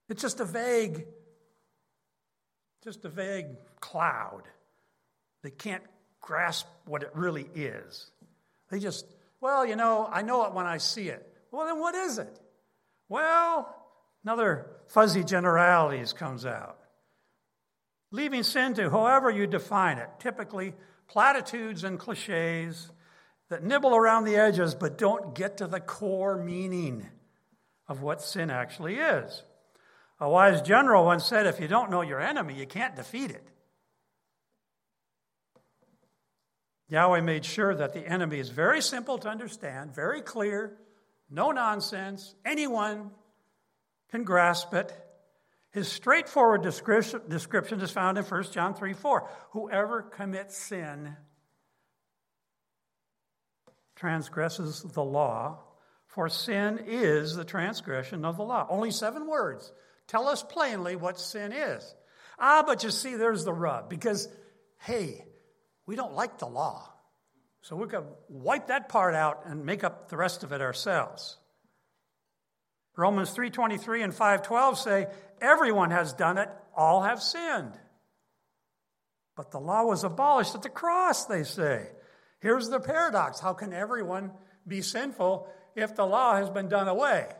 It's 0.08 0.20
just 0.20 0.40
a 0.40 0.44
vague, 0.44 1.06
just 2.82 3.04
a 3.04 3.08
vague 3.08 3.46
cloud. 3.80 4.42
They 5.42 5.50
can't 5.50 5.82
grasp 6.20 6.66
what 6.86 7.02
it 7.02 7.10
really 7.14 7.46
is. 7.54 8.10
They 8.70 8.78
just, 8.78 9.06
well, 9.40 9.66
you 9.66 9.76
know, 9.76 10.08
I 10.10 10.22
know 10.22 10.46
it 10.46 10.54
when 10.54 10.66
I 10.66 10.78
see 10.78 11.08
it. 11.08 11.26
Well, 11.50 11.66
then 11.66 11.78
what 11.78 11.94
is 11.94 12.18
it? 12.18 12.38
Well, 13.08 13.74
another 14.24 14.66
fuzzy 14.88 15.22
generalities 15.24 16.12
comes 16.12 16.46
out. 16.46 16.78
Leaving 18.10 18.42
sin 18.42 18.74
to 18.74 18.90
however 18.90 19.30
you 19.30 19.46
define 19.46 19.98
it, 19.98 20.08
typically 20.18 20.74
platitudes 21.08 21.84
and 21.84 21.98
cliches 21.98 22.90
that 23.50 23.62
nibble 23.62 23.94
around 23.94 24.24
the 24.24 24.36
edges 24.36 24.74
but 24.74 24.98
don't 24.98 25.34
get 25.34 25.58
to 25.58 25.66
the 25.66 25.80
core 25.80 26.36
meaning 26.36 27.06
of 27.86 28.02
what 28.02 28.22
sin 28.22 28.50
actually 28.50 28.96
is. 28.96 29.42
A 30.24 30.28
wise 30.30 30.62
general 30.62 31.04
once 31.04 31.26
said, 31.26 31.44
If 31.44 31.60
you 31.60 31.68
don't 31.68 31.90
know 31.90 32.00
your 32.00 32.18
enemy, 32.18 32.54
you 32.54 32.66
can't 32.66 32.96
defeat 32.96 33.30
it. 33.30 33.46
Yahweh 36.88 37.20
made 37.20 37.44
sure 37.44 37.74
that 37.74 37.92
the 37.92 38.00
enemy 38.00 38.38
is 38.38 38.48
very 38.48 38.80
simple 38.80 39.18
to 39.18 39.28
understand, 39.28 39.94
very 39.94 40.22
clear, 40.22 40.78
no 41.28 41.50
nonsense. 41.50 42.34
Anyone 42.42 43.10
can 44.10 44.24
grasp 44.24 44.72
it. 44.72 44.98
His 45.72 45.88
straightforward 45.88 46.62
description 46.62 47.80
is 47.82 47.90
found 47.90 48.16
in 48.16 48.24
1 48.24 48.44
John 48.44 48.72
3 48.72 48.94
4. 48.94 49.28
Whoever 49.50 50.00
commits 50.00 50.56
sin 50.56 51.18
transgresses 53.94 54.84
the 54.84 55.04
law, 55.04 55.58
for 56.06 56.30
sin 56.30 56.80
is 56.86 57.36
the 57.36 57.44
transgression 57.44 58.24
of 58.24 58.38
the 58.38 58.44
law. 58.44 58.66
Only 58.70 58.90
seven 58.90 59.26
words. 59.26 59.70
Tell 60.08 60.28
us 60.28 60.42
plainly 60.42 60.96
what 60.96 61.18
sin 61.18 61.52
is. 61.52 61.94
Ah, 62.38 62.62
but 62.66 62.84
you 62.84 62.90
see, 62.90 63.16
there's 63.16 63.44
the 63.44 63.52
rub 63.52 63.88
because, 63.88 64.28
hey, 64.78 65.24
we 65.86 65.96
don't 65.96 66.14
like 66.14 66.38
the 66.38 66.46
law. 66.46 66.90
So 67.62 67.76
we 67.76 67.88
can 67.88 68.04
wipe 68.28 68.66
that 68.66 68.88
part 68.88 69.14
out 69.14 69.46
and 69.46 69.64
make 69.64 69.84
up 69.84 70.10
the 70.10 70.16
rest 70.16 70.44
of 70.44 70.52
it 70.52 70.60
ourselves. 70.60 71.38
Romans 72.96 73.32
3:23 73.34 74.02
and 74.02 74.12
5:12 74.12 74.76
say 74.78 75.10
everyone 75.40 75.90
has 75.90 76.12
done 76.12 76.38
it, 76.38 76.50
all 76.76 77.02
have 77.02 77.22
sinned. 77.22 77.78
But 79.36 79.50
the 79.50 79.60
law 79.60 79.84
was 79.84 80.04
abolished 80.04 80.54
at 80.54 80.62
the 80.62 80.68
cross, 80.68 81.24
they 81.24 81.42
say. 81.42 81.90
Here's 82.40 82.68
the 82.68 82.80
paradox. 82.80 83.40
How 83.40 83.54
can 83.54 83.72
everyone 83.72 84.32
be 84.66 84.82
sinful 84.82 85.48
if 85.74 85.96
the 85.96 86.06
law 86.06 86.36
has 86.36 86.50
been 86.50 86.68
done 86.68 86.88
away? 86.88 87.34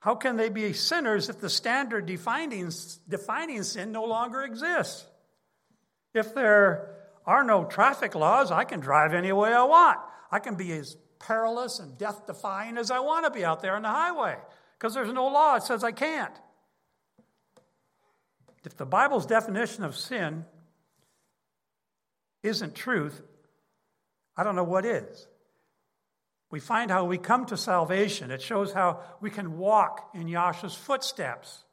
How 0.00 0.14
can 0.14 0.36
they 0.36 0.48
be 0.48 0.72
sinners 0.72 1.28
if 1.28 1.40
the 1.40 1.50
standard 1.50 2.06
defining, 2.06 2.72
defining 3.08 3.62
sin 3.62 3.92
no 3.92 4.04
longer 4.04 4.42
exists? 4.42 5.06
If 6.14 6.34
there 6.34 6.96
are 7.26 7.44
no 7.44 7.64
traffic 7.64 8.14
laws, 8.14 8.50
I 8.50 8.64
can 8.64 8.80
drive 8.80 9.14
any 9.14 9.30
way 9.32 9.52
I 9.52 9.62
want. 9.62 9.98
I 10.32 10.38
can 10.38 10.54
be 10.54 10.72
as 10.72 10.96
perilous 11.18 11.78
and 11.78 11.96
death 11.98 12.26
defying 12.26 12.78
as 12.78 12.90
I 12.90 13.00
want 13.00 13.26
to 13.26 13.30
be 13.30 13.44
out 13.44 13.60
there 13.60 13.76
on 13.76 13.82
the 13.82 13.88
highway 13.88 14.36
because 14.78 14.94
there's 14.94 15.12
no 15.12 15.26
law 15.26 15.54
that 15.54 15.64
says 15.64 15.84
I 15.84 15.92
can't. 15.92 16.34
If 18.64 18.76
the 18.76 18.86
Bible's 18.86 19.26
definition 19.26 19.84
of 19.84 19.96
sin 19.96 20.46
isn't 22.42 22.74
truth, 22.74 23.20
I 24.34 24.44
don't 24.44 24.56
know 24.56 24.64
what 24.64 24.86
is. 24.86 25.26
We 26.50 26.58
find 26.60 26.90
how 26.90 27.04
we 27.04 27.18
come 27.18 27.46
to 27.46 27.56
salvation. 27.56 28.30
It 28.30 28.42
shows 28.42 28.72
how 28.72 29.00
we 29.20 29.30
can 29.30 29.56
walk 29.58 30.10
in 30.14 30.26
Yahshua's 30.26 30.74
footsteps 30.74 31.64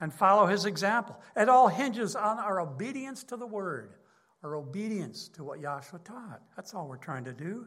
and 0.00 0.12
follow 0.12 0.46
his 0.46 0.64
example. 0.64 1.16
It 1.36 1.48
all 1.48 1.68
hinges 1.68 2.16
on 2.16 2.38
our 2.38 2.60
obedience 2.60 3.22
to 3.24 3.36
the 3.36 3.46
word, 3.46 3.94
our 4.42 4.56
obedience 4.56 5.28
to 5.34 5.44
what 5.44 5.60
Yahshua 5.60 6.02
taught. 6.04 6.40
That's 6.56 6.74
all 6.74 6.88
we're 6.88 6.96
trying 6.96 7.24
to 7.24 7.32
do. 7.32 7.66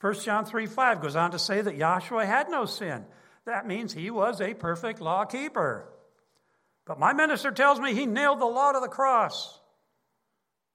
1 0.00 0.14
John 0.20 0.46
3 0.46 0.66
5 0.66 1.02
goes 1.02 1.16
on 1.16 1.32
to 1.32 1.38
say 1.38 1.60
that 1.60 1.76
Yahshua 1.76 2.24
had 2.24 2.48
no 2.48 2.64
sin. 2.64 3.04
That 3.44 3.66
means 3.66 3.92
he 3.92 4.10
was 4.10 4.40
a 4.40 4.54
perfect 4.54 5.00
law 5.00 5.24
keeper. 5.24 5.86
But 6.86 6.98
my 6.98 7.12
minister 7.12 7.50
tells 7.50 7.78
me 7.78 7.94
he 7.94 8.06
nailed 8.06 8.40
the 8.40 8.46
law 8.46 8.72
to 8.72 8.80
the 8.80 8.88
cross. 8.88 9.60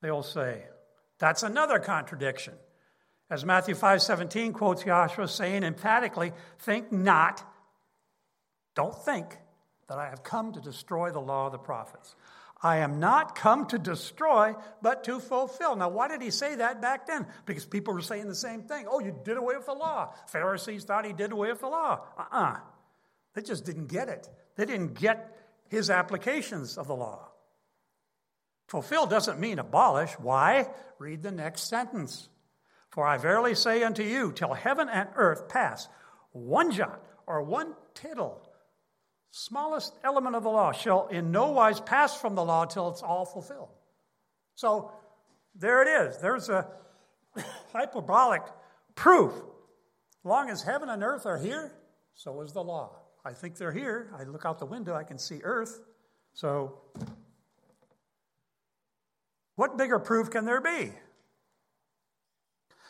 They'll 0.01 0.23
say. 0.23 0.63
That's 1.17 1.43
another 1.43 1.79
contradiction. 1.79 2.53
As 3.29 3.43
Matthew 3.43 3.75
5 3.75 4.01
17 4.01 4.53
quotes 4.53 4.83
Yahshua 4.83 5.29
saying 5.29 5.63
emphatically, 5.63 6.31
think 6.59 6.91
not, 6.91 7.43
don't 8.75 8.95
think 8.95 9.37
that 9.87 9.97
I 9.97 10.09
have 10.09 10.23
come 10.23 10.53
to 10.53 10.61
destroy 10.61 11.11
the 11.11 11.19
law 11.19 11.47
of 11.47 11.51
the 11.51 11.57
prophets. 11.57 12.15
I 12.61 12.77
am 12.77 12.99
not 12.99 13.35
come 13.35 13.67
to 13.67 13.77
destroy, 13.77 14.55
but 14.81 15.03
to 15.03 15.19
fulfill. 15.19 15.75
Now, 15.75 15.89
why 15.89 16.07
did 16.07 16.21
he 16.21 16.31
say 16.31 16.55
that 16.55 16.81
back 16.81 17.05
then? 17.05 17.27
Because 17.45 17.65
people 17.65 17.93
were 17.93 18.01
saying 18.01 18.27
the 18.27 18.35
same 18.35 18.63
thing. 18.63 18.87
Oh, 18.89 18.99
you 18.99 19.15
did 19.23 19.37
away 19.37 19.55
with 19.57 19.65
the 19.65 19.73
law. 19.73 20.13
Pharisees 20.27 20.83
thought 20.83 21.05
he 21.05 21.13
did 21.13 21.31
away 21.31 21.49
with 21.49 21.61
the 21.61 21.67
law. 21.67 22.01
Uh 22.17 22.21
uh-uh. 22.21 22.53
uh 22.53 22.57
They 23.33 23.41
just 23.41 23.65
didn't 23.65 23.87
get 23.87 24.07
it. 24.07 24.27
They 24.55 24.65
didn't 24.65 24.95
get 24.95 25.37
his 25.67 25.89
applications 25.89 26.77
of 26.77 26.87
the 26.87 26.95
law. 26.95 27.27
Fulfill 28.67 29.05
doesn't 29.05 29.39
mean 29.39 29.59
abolish. 29.59 30.11
Why? 30.13 30.67
Read 30.97 31.21
the 31.21 31.31
next 31.31 31.69
sentence. 31.69 32.29
For 32.95 33.05
I 33.05 33.17
verily 33.17 33.53
say 33.53 33.83
unto 33.83 34.01
you, 34.01 34.31
till 34.31 34.53
heaven 34.53 34.89
and 34.89 35.09
earth 35.15 35.49
pass, 35.49 35.87
one 36.31 36.71
jot 36.71 37.05
or 37.27 37.43
one 37.43 37.75
tittle 37.93 38.41
smallest 39.37 39.93
element 40.01 40.33
of 40.33 40.43
the 40.43 40.49
law 40.49 40.71
shall 40.71 41.07
in 41.07 41.29
no 41.29 41.51
wise 41.51 41.81
pass 41.81 42.15
from 42.15 42.35
the 42.35 42.43
law 42.43 42.63
till 42.63 42.89
it's 42.89 43.03
all 43.03 43.25
fulfilled. 43.25 43.67
So 44.55 44.93
there 45.53 45.81
it 45.81 46.07
is. 46.07 46.19
There's 46.19 46.47
a 46.47 46.65
hyperbolic 47.73 48.43
proof. 48.95 49.33
Long 50.23 50.49
as 50.49 50.63
heaven 50.63 50.87
and 50.87 51.03
earth 51.03 51.25
are 51.25 51.37
here, 51.37 51.73
so 52.13 52.39
is 52.39 52.53
the 52.53 52.63
law. 52.63 52.95
I 53.25 53.33
think 53.33 53.57
they're 53.57 53.73
here. 53.73 54.09
I 54.17 54.23
look 54.23 54.45
out 54.45 54.57
the 54.57 54.65
window, 54.65 54.95
I 54.95 55.03
can 55.03 55.17
see 55.17 55.41
earth. 55.43 55.81
So, 56.33 56.79
what 59.55 59.77
bigger 59.77 59.99
proof 59.99 60.29
can 60.29 60.45
there 60.45 60.61
be? 60.61 60.93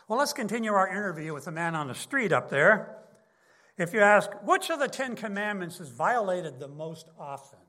Well, 0.08 0.20
let's 0.20 0.34
continue 0.34 0.74
our 0.74 0.88
interview 0.88 1.34
with 1.34 1.46
the 1.46 1.52
man 1.52 1.74
on 1.74 1.88
the 1.88 1.96
street 1.96 2.32
up 2.32 2.50
there. 2.50 2.98
If 3.78 3.92
you 3.92 4.02
ask, 4.02 4.30
which 4.44 4.70
of 4.70 4.80
the 4.80 4.88
Ten 4.88 5.16
Commandments 5.16 5.80
is 5.80 5.90
violated 5.90 6.60
the 6.60 6.68
most 6.68 7.10
often? 7.20 7.60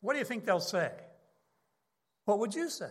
What 0.00 0.14
do 0.14 0.18
you 0.18 0.24
think 0.24 0.46
they'll 0.46 0.58
say? 0.58 0.90
What 2.24 2.38
would 2.38 2.54
you 2.54 2.70
say? 2.70 2.90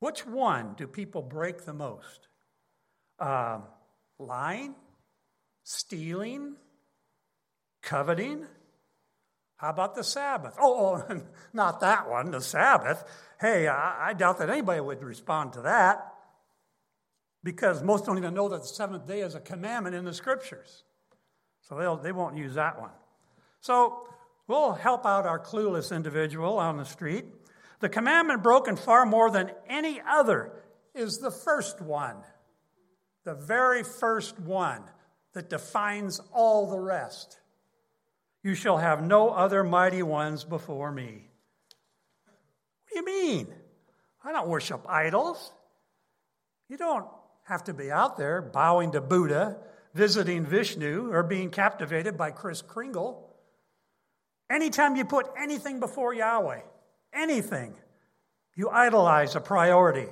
Which 0.00 0.26
one 0.26 0.74
do 0.76 0.86
people 0.86 1.22
break 1.22 1.64
the 1.64 1.72
most? 1.72 2.28
Um, 3.18 3.62
lying? 4.18 4.74
Stealing? 5.62 6.56
Coveting? 7.82 8.46
How 9.56 9.70
about 9.70 9.94
the 9.94 10.04
Sabbath? 10.04 10.54
Oh, 10.60 11.02
oh 11.08 11.20
not 11.52 11.80
that 11.80 12.08
one, 12.08 12.30
the 12.30 12.40
Sabbath. 12.40 13.04
Hey, 13.40 13.68
I, 13.68 14.10
I 14.10 14.12
doubt 14.12 14.38
that 14.38 14.50
anybody 14.50 14.80
would 14.80 15.02
respond 15.02 15.54
to 15.54 15.62
that 15.62 16.12
because 17.42 17.82
most 17.82 18.06
don't 18.06 18.18
even 18.18 18.34
know 18.34 18.48
that 18.48 18.62
the 18.62 18.68
seventh 18.68 19.06
day 19.06 19.20
is 19.20 19.34
a 19.34 19.40
commandment 19.40 19.94
in 19.94 20.04
the 20.04 20.12
scriptures. 20.12 20.84
So 21.62 21.76
they'll, 21.76 21.96
they 21.96 22.12
won't 22.12 22.36
use 22.36 22.54
that 22.54 22.80
one. 22.80 22.90
So 23.60 24.08
we'll 24.46 24.72
help 24.72 25.06
out 25.06 25.26
our 25.26 25.38
clueless 25.38 25.94
individual 25.94 26.58
on 26.58 26.76
the 26.76 26.84
street. 26.84 27.24
The 27.80 27.88
commandment 27.88 28.42
broken 28.42 28.76
far 28.76 29.06
more 29.06 29.30
than 29.30 29.52
any 29.68 30.00
other 30.06 30.52
is 30.94 31.18
the 31.18 31.30
first 31.30 31.80
one, 31.80 32.16
the 33.24 33.34
very 33.34 33.82
first 33.82 34.38
one 34.40 34.82
that 35.34 35.50
defines 35.50 36.20
all 36.32 36.70
the 36.70 36.78
rest. 36.78 37.38
You 38.46 38.54
shall 38.54 38.78
have 38.78 39.02
no 39.02 39.30
other 39.30 39.64
mighty 39.64 40.04
ones 40.04 40.44
before 40.44 40.92
me. 40.92 41.24
What 42.26 42.92
do 42.92 42.96
you 42.96 43.04
mean? 43.04 43.48
I 44.22 44.30
don't 44.30 44.46
worship 44.46 44.88
idols. 44.88 45.50
You 46.68 46.76
don't 46.76 47.08
have 47.46 47.64
to 47.64 47.74
be 47.74 47.90
out 47.90 48.16
there 48.16 48.40
bowing 48.40 48.92
to 48.92 49.00
Buddha, 49.00 49.56
visiting 49.94 50.46
Vishnu, 50.46 51.10
or 51.12 51.24
being 51.24 51.50
captivated 51.50 52.16
by 52.16 52.30
Chris 52.30 52.62
Kringle. 52.62 53.34
Anytime 54.48 54.94
you 54.94 55.04
put 55.04 55.26
anything 55.36 55.80
before 55.80 56.14
Yahweh, 56.14 56.60
anything, 57.12 57.74
you 58.54 58.70
idolize 58.70 59.34
a 59.34 59.40
priority, 59.40 60.06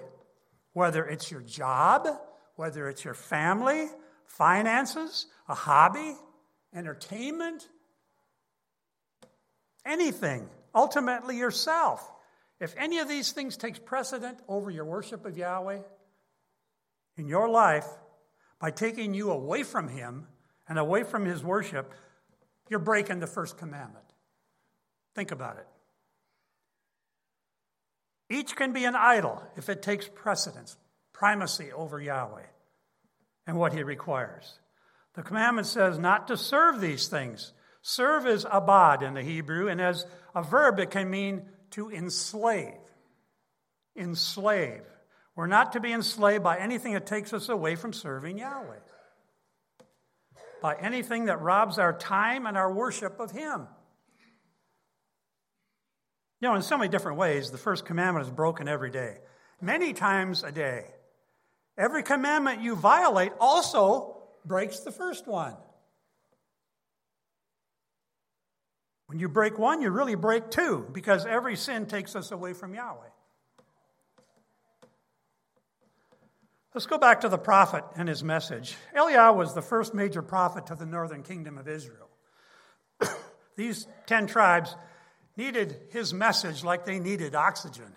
whether 0.72 1.06
it's 1.06 1.30
your 1.30 1.42
job, 1.42 2.08
whether 2.56 2.88
it's 2.88 3.04
your 3.04 3.14
family, 3.14 3.86
finances, 4.26 5.28
a 5.48 5.54
hobby, 5.54 6.16
entertainment, 6.74 7.68
anything, 9.84 10.48
ultimately 10.74 11.36
yourself. 11.36 12.10
If 12.60 12.74
any 12.76 12.98
of 12.98 13.08
these 13.08 13.32
things 13.32 13.56
takes 13.56 13.78
precedent 13.78 14.38
over 14.48 14.70
your 14.70 14.84
worship 14.84 15.26
of 15.26 15.36
Yahweh, 15.36 15.80
in 17.16 17.28
your 17.28 17.48
life 17.48 17.86
by 18.58 18.70
taking 18.70 19.14
you 19.14 19.30
away 19.30 19.62
from 19.62 19.88
Him 19.88 20.26
and 20.68 20.78
away 20.78 21.02
from 21.02 21.24
His 21.24 21.42
worship, 21.42 21.92
you're 22.68 22.80
breaking 22.80 23.20
the 23.20 23.26
first 23.26 23.58
commandment. 23.58 24.04
Think 25.14 25.30
about 25.30 25.58
it. 25.58 25.66
Each 28.30 28.56
can 28.56 28.72
be 28.72 28.84
an 28.84 28.96
idol 28.96 29.42
if 29.56 29.68
it 29.68 29.82
takes 29.82 30.08
precedence, 30.08 30.76
primacy 31.12 31.72
over 31.72 32.00
Yahweh 32.00 32.46
and 33.46 33.58
what 33.58 33.72
He 33.72 33.82
requires. 33.82 34.58
The 35.14 35.22
commandment 35.22 35.66
says 35.66 35.98
not 35.98 36.28
to 36.28 36.36
serve 36.36 36.80
these 36.80 37.06
things. 37.06 37.52
Serve 37.86 38.26
is 38.26 38.46
abad 38.50 39.02
in 39.02 39.12
the 39.12 39.20
Hebrew, 39.20 39.68
and 39.68 39.78
as 39.78 40.06
a 40.34 40.42
verb, 40.42 40.78
it 40.78 40.90
can 40.90 41.10
mean 41.10 41.42
to 41.72 41.90
enslave. 41.90 42.78
Enslave. 43.94 44.80
We're 45.36 45.48
not 45.48 45.74
to 45.74 45.80
be 45.80 45.92
enslaved 45.92 46.42
by 46.42 46.56
anything 46.56 46.94
that 46.94 47.04
takes 47.04 47.34
us 47.34 47.50
away 47.50 47.76
from 47.76 47.92
serving 47.92 48.38
Yahweh, 48.38 48.78
by 50.62 50.76
anything 50.76 51.26
that 51.26 51.42
robs 51.42 51.78
our 51.78 51.92
time 51.92 52.46
and 52.46 52.56
our 52.56 52.72
worship 52.72 53.20
of 53.20 53.32
Him. 53.32 53.66
You 56.40 56.48
know, 56.48 56.54
in 56.54 56.62
so 56.62 56.78
many 56.78 56.88
different 56.88 57.18
ways, 57.18 57.50
the 57.50 57.58
first 57.58 57.84
commandment 57.84 58.24
is 58.24 58.32
broken 58.32 58.66
every 58.66 58.90
day, 58.90 59.18
many 59.60 59.92
times 59.92 60.42
a 60.42 60.50
day. 60.50 60.86
Every 61.76 62.02
commandment 62.02 62.62
you 62.62 62.76
violate 62.76 63.32
also 63.38 64.22
breaks 64.46 64.80
the 64.80 64.90
first 64.90 65.26
one. 65.26 65.56
When 69.14 69.20
you 69.20 69.29
break 69.29 69.61
one, 69.61 69.81
you 69.81 69.90
really 69.90 70.16
break 70.16 70.50
two 70.50 70.88
because 70.90 71.24
every 71.24 71.55
sin 71.55 71.87
takes 71.87 72.16
us 72.16 72.33
away 72.33 72.53
from 72.53 72.74
Yahweh. 72.74 73.11
Let's 76.74 76.87
go 76.87 76.98
back 76.98 77.20
to 77.20 77.29
the 77.29 77.38
prophet 77.38 77.85
and 77.94 78.09
his 78.09 78.24
message. 78.24 78.74
EliYah 78.92 79.37
was 79.37 79.55
the 79.55 79.62
first 79.62 79.94
major 79.94 80.20
prophet 80.20 80.66
to 80.66 80.74
the 80.74 80.85
northern 80.85 81.22
kingdom 81.22 81.59
of 81.59 81.68
Israel. 81.68 82.09
These 83.57 83.87
10 84.07 84.27
tribes 84.27 84.74
needed 85.37 85.77
his 85.90 86.12
message 86.12 86.64
like 86.64 86.85
they 86.85 86.98
needed 86.98 87.37
oxygen. 87.37 87.92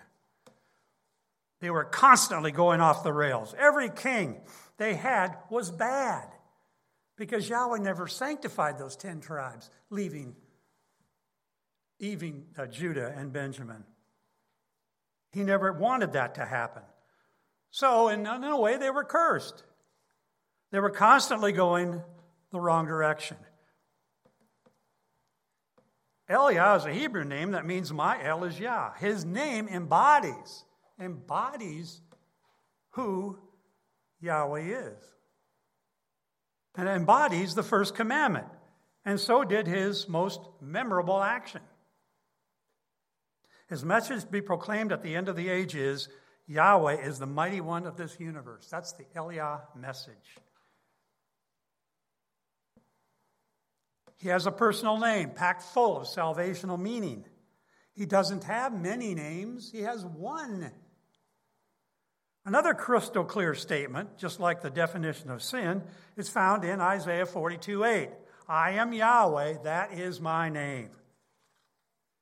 They 1.58 1.70
were 1.70 1.82
constantly 1.82 2.52
going 2.52 2.80
off 2.80 3.02
the 3.02 3.12
rails. 3.12 3.56
Every 3.58 3.90
king 3.90 4.36
they 4.76 4.94
had 4.94 5.36
was 5.50 5.72
bad 5.72 6.28
because 7.16 7.48
Yahweh 7.48 7.78
never 7.78 8.06
sanctified 8.06 8.78
those 8.78 8.94
10 8.94 9.20
tribes, 9.20 9.68
leaving 9.90 10.36
even 11.98 12.44
uh, 12.56 12.66
Judah 12.66 13.14
and 13.16 13.32
Benjamin. 13.32 13.84
He 15.32 15.42
never 15.42 15.72
wanted 15.72 16.12
that 16.12 16.36
to 16.36 16.44
happen. 16.44 16.82
So, 17.70 18.08
in, 18.08 18.20
in 18.20 18.44
a 18.44 18.58
way, 18.58 18.76
they 18.76 18.90
were 18.90 19.04
cursed. 19.04 19.62
They 20.70 20.80
were 20.80 20.90
constantly 20.90 21.52
going 21.52 22.02
the 22.50 22.60
wrong 22.60 22.86
direction. 22.86 23.36
EliYah 26.30 26.76
is 26.76 26.84
a 26.84 26.92
Hebrew 26.92 27.24
name 27.24 27.52
that 27.52 27.66
means 27.66 27.92
my 27.92 28.22
El 28.22 28.44
is 28.44 28.58
Yah. 28.60 28.92
His 28.98 29.24
name 29.24 29.66
embodies, 29.68 30.64
embodies 31.00 32.02
who 32.90 33.38
Yahweh 34.20 34.60
is. 34.60 34.98
And 36.76 36.88
embodies 36.88 37.54
the 37.54 37.62
first 37.62 37.94
commandment. 37.94 38.46
And 39.04 39.18
so 39.18 39.42
did 39.42 39.66
his 39.66 40.08
most 40.08 40.40
memorable 40.60 41.22
action. 41.22 41.62
His 43.68 43.84
message 43.84 44.22
to 44.22 44.26
be 44.26 44.40
proclaimed 44.40 44.92
at 44.92 45.02
the 45.02 45.14
end 45.14 45.28
of 45.28 45.36
the 45.36 45.48
age 45.48 45.74
is 45.74 46.08
Yahweh 46.46 47.02
is 47.02 47.18
the 47.18 47.26
mighty 47.26 47.60
one 47.60 47.86
of 47.86 47.96
this 47.96 48.18
universe. 48.18 48.66
That's 48.70 48.92
the 48.92 49.04
EliYah 49.14 49.60
message. 49.76 50.36
He 54.16 54.28
has 54.28 54.46
a 54.46 54.50
personal 54.50 54.98
name 54.98 55.30
packed 55.30 55.62
full 55.62 55.98
of 55.98 56.06
salvational 56.06 56.80
meaning. 56.80 57.24
He 57.92 58.06
doesn't 58.06 58.44
have 58.44 58.72
many 58.72 59.14
names, 59.14 59.70
he 59.70 59.82
has 59.82 60.04
one. 60.04 60.72
Another 62.44 62.72
crystal 62.72 63.24
clear 63.24 63.54
statement, 63.54 64.16
just 64.16 64.40
like 64.40 64.62
the 64.62 64.70
definition 64.70 65.30
of 65.30 65.42
sin, 65.42 65.82
is 66.16 66.30
found 66.30 66.64
in 66.64 66.80
Isaiah 66.80 67.26
42 67.26 67.84
8. 67.84 68.08
I 68.48 68.70
am 68.72 68.94
Yahweh, 68.94 69.58
that 69.64 69.92
is 69.92 70.20
my 70.20 70.48
name. 70.48 70.90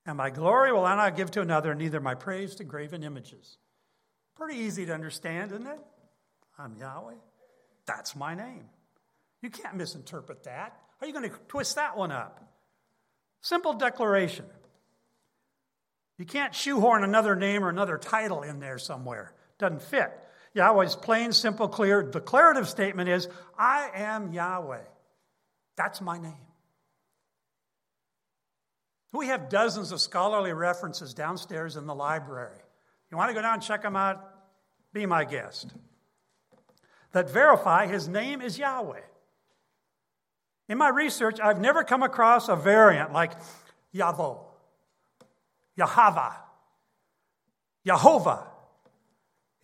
And 0.07 0.17
my 0.17 0.31
glory 0.31 0.73
will 0.73 0.85
I 0.85 0.95
not 0.95 1.17
give 1.17 1.33
to 1.33 1.41
another, 1.41 1.75
neither 1.75 2.01
my 2.01 2.15
praise 2.15 2.55
to 2.57 2.65
graven 2.65 3.03
images. 3.03 3.59
Pretty 4.37 4.61
easy 4.61 4.87
to 4.87 4.95
understand, 4.95 5.51
isn't 5.51 5.67
it? 5.67 5.81
I'm 6.59 6.77
Yahweh. 6.77 7.15
That's 7.87 8.15
my 8.15 8.35
name. 8.35 8.65
You 9.43 9.51
can't 9.51 9.77
misinterpret 9.77 10.45
that. 10.45 10.77
How 10.99 11.05
are 11.05 11.09
you 11.09 11.13
going 11.13 11.29
to 11.29 11.37
twist 11.49 11.75
that 11.75 11.97
one 11.97 12.13
up? 12.13 12.43
Simple 13.43 13.75
declaration. 13.75 14.45
You 16.19 16.25
can't 16.25 16.55
shoehorn 16.55 17.05
another 17.05 17.37
name 17.37 17.65
or 17.65 17.69
another 17.69 17.99
title 17.99 18.43
in 18.43 18.61
there 18.61 18.79
somewhere. 18.79 19.35
Doesn't 19.59 19.83
fit. 19.83 20.11
Yahweh's 20.55 20.97
plain, 20.97 21.33
simple, 21.33 21.69
clear, 21.69 22.03
declarative 22.03 22.69
statement 22.69 23.09
is 23.09 23.29
I 23.59 23.91
am 23.95 24.33
Yahweh. 24.33 24.85
That's 25.77 26.01
my 26.01 26.19
name. 26.19 26.46
We 29.17 29.29
have 29.29 29.49
dozens 29.49 29.93
of 29.93 30.01
scholarly 30.01 30.53
references 30.53 31.15
downstairs 31.15 31.77
in 31.77 31.87
the 31.87 31.95
library. 31.95 32.59
You 33.11 33.17
want 33.17 33.31
to 33.31 33.35
go 33.35 33.41
down 33.41 33.55
and 33.55 33.63
check 33.63 33.83
them 33.83 33.97
out? 33.97 34.23
Be 34.93 35.07
my 35.07 35.25
guest. 35.25 35.73
That 37.13 37.31
verify 37.31 37.87
his 37.87 38.09
name 38.09 38.43
is 38.43 38.59
Yahweh. 38.59 39.01
In 40.69 40.77
my 40.77 40.89
research, 40.89 41.41
I've 41.41 41.61
never 41.61 41.83
come 41.83 42.03
across 42.03 42.49
a 42.49 42.57
variant 42.57 43.13
like 43.13 43.33
Yahweh, 43.93 44.35
Yahava, 45.79 46.35
Jehovah, 47.87 48.47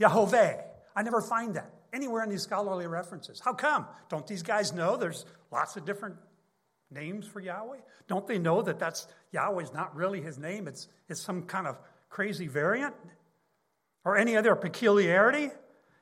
Yahoveh. 0.00 0.62
I 0.96 1.02
never 1.02 1.20
find 1.20 1.56
that 1.56 1.70
anywhere 1.92 2.22
in 2.22 2.30
these 2.30 2.42
scholarly 2.42 2.86
references. 2.86 3.40
How 3.44 3.52
come? 3.52 3.86
Don't 4.08 4.26
these 4.26 4.42
guys 4.42 4.72
know 4.72 4.96
there's 4.96 5.26
lots 5.50 5.76
of 5.76 5.84
different 5.84 6.16
names 6.92 7.26
for 7.26 7.40
Yahweh? 7.40 7.78
Don't 8.08 8.26
they 8.26 8.38
know 8.38 8.62
that 8.62 8.78
that's 8.78 9.06
Yahweh's 9.32 9.72
not 9.72 9.94
really 9.96 10.20
his 10.20 10.38
name? 10.38 10.68
It's, 10.68 10.88
it's 11.08 11.20
some 11.20 11.42
kind 11.42 11.66
of 11.66 11.78
crazy 12.08 12.46
variant? 12.46 12.94
Or 14.04 14.16
any 14.16 14.36
other 14.36 14.54
peculiarity? 14.54 15.50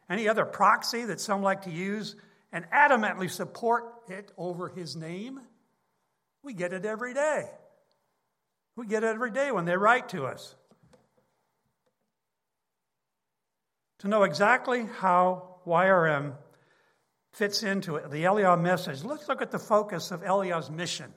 Any 0.09 0.29
other 0.29 0.45
proxy 0.45 1.05
that 1.05 1.21
some 1.21 1.43
like 1.43 1.63
to 1.63 1.71
use 1.71 2.17
and 2.53 2.65
adamantly 2.71 3.31
support 3.31 3.85
it 4.09 4.33
over 4.37 4.69
his 4.69 4.97
name? 4.97 5.41
We 6.43 6.53
get 6.55 6.73
it 6.73 6.85
every 6.85 7.15
day. 7.15 7.49
We 8.77 8.87
get 8.87 9.05
it 9.05 9.09
every 9.09 9.31
day 9.31 9.53
when 9.53 9.67
they 9.67 9.77
write 9.77 10.09
to 10.11 10.25
us. 10.25 10.55
To 14.01 14.09
know 14.09 14.23
exactly 14.23 14.87
how 15.01 15.57
YRM 15.67 16.33
fits 17.33 17.63
into 17.63 17.97
it, 17.97 18.11
the 18.11 18.25
EliYah 18.25 18.61
message, 18.61 19.05
let's 19.05 19.29
look 19.29 19.43
at 19.43 19.51
the 19.51 19.59
focus 19.59 20.11
of 20.11 20.23
EliYah's 20.23 20.71
mission. 20.71 21.13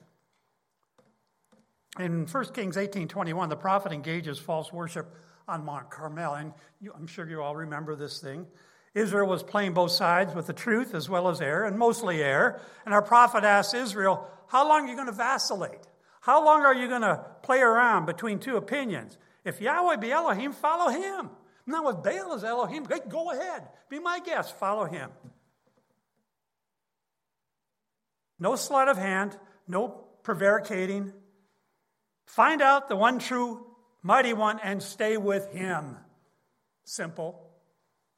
In 1.98 2.26
1 2.26 2.54
Kings 2.54 2.76
18:21, 2.76 3.48
the 3.48 3.56
prophet 3.56 3.92
engages 3.92 4.38
false 4.38 4.72
worship 4.72 5.14
on 5.46 5.64
Mount 5.64 5.90
Carmel, 5.90 6.34
and 6.34 6.52
you, 6.80 6.92
I'm 6.92 7.06
sure 7.06 7.28
you 7.28 7.40
all 7.42 7.54
remember 7.54 7.94
this 7.94 8.20
thing. 8.20 8.46
Israel 8.94 9.26
was 9.26 9.42
playing 9.42 9.74
both 9.74 9.90
sides 9.90 10.34
with 10.34 10.46
the 10.46 10.52
truth 10.52 10.94
as 10.94 11.08
well 11.08 11.28
as 11.28 11.40
error, 11.40 11.64
and 11.64 11.78
mostly 11.78 12.22
error. 12.22 12.60
And 12.84 12.94
our 12.94 13.02
prophet 13.02 13.44
asks 13.44 13.74
Israel, 13.74 14.26
How 14.48 14.68
long 14.68 14.86
are 14.86 14.88
you 14.88 14.94
going 14.94 15.08
to 15.08 15.12
vacillate? 15.12 15.86
How 16.20 16.44
long 16.44 16.62
are 16.62 16.74
you 16.74 16.88
going 16.88 17.02
to 17.02 17.24
play 17.42 17.60
around 17.60 18.06
between 18.06 18.38
two 18.38 18.56
opinions? 18.56 19.18
If 19.44 19.60
Yahweh 19.60 19.96
be 19.96 20.10
Elohim, 20.10 20.52
follow 20.52 20.90
him. 20.90 21.30
Now, 21.66 21.88
if 21.88 22.02
Baal 22.02 22.34
is 22.34 22.44
Elohim, 22.44 22.84
go 23.08 23.30
ahead. 23.30 23.68
Be 23.88 23.98
my 23.98 24.20
guest. 24.20 24.56
Follow 24.58 24.84
him. 24.84 25.10
No 28.38 28.56
sleight 28.56 28.88
of 28.88 28.96
hand, 28.96 29.38
no 29.68 29.88
prevaricating. 30.22 31.12
Find 32.26 32.62
out 32.62 32.88
the 32.88 32.96
one 32.96 33.18
true 33.18 33.66
mighty 34.02 34.32
one 34.32 34.60
and 34.62 34.82
stay 34.82 35.16
with 35.16 35.50
him. 35.52 35.96
Simple. 36.84 37.40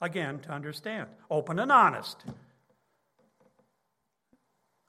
Again, 0.00 0.40
to 0.40 0.50
understand. 0.50 1.08
Open 1.30 1.58
and 1.58 1.72
honest. 1.72 2.24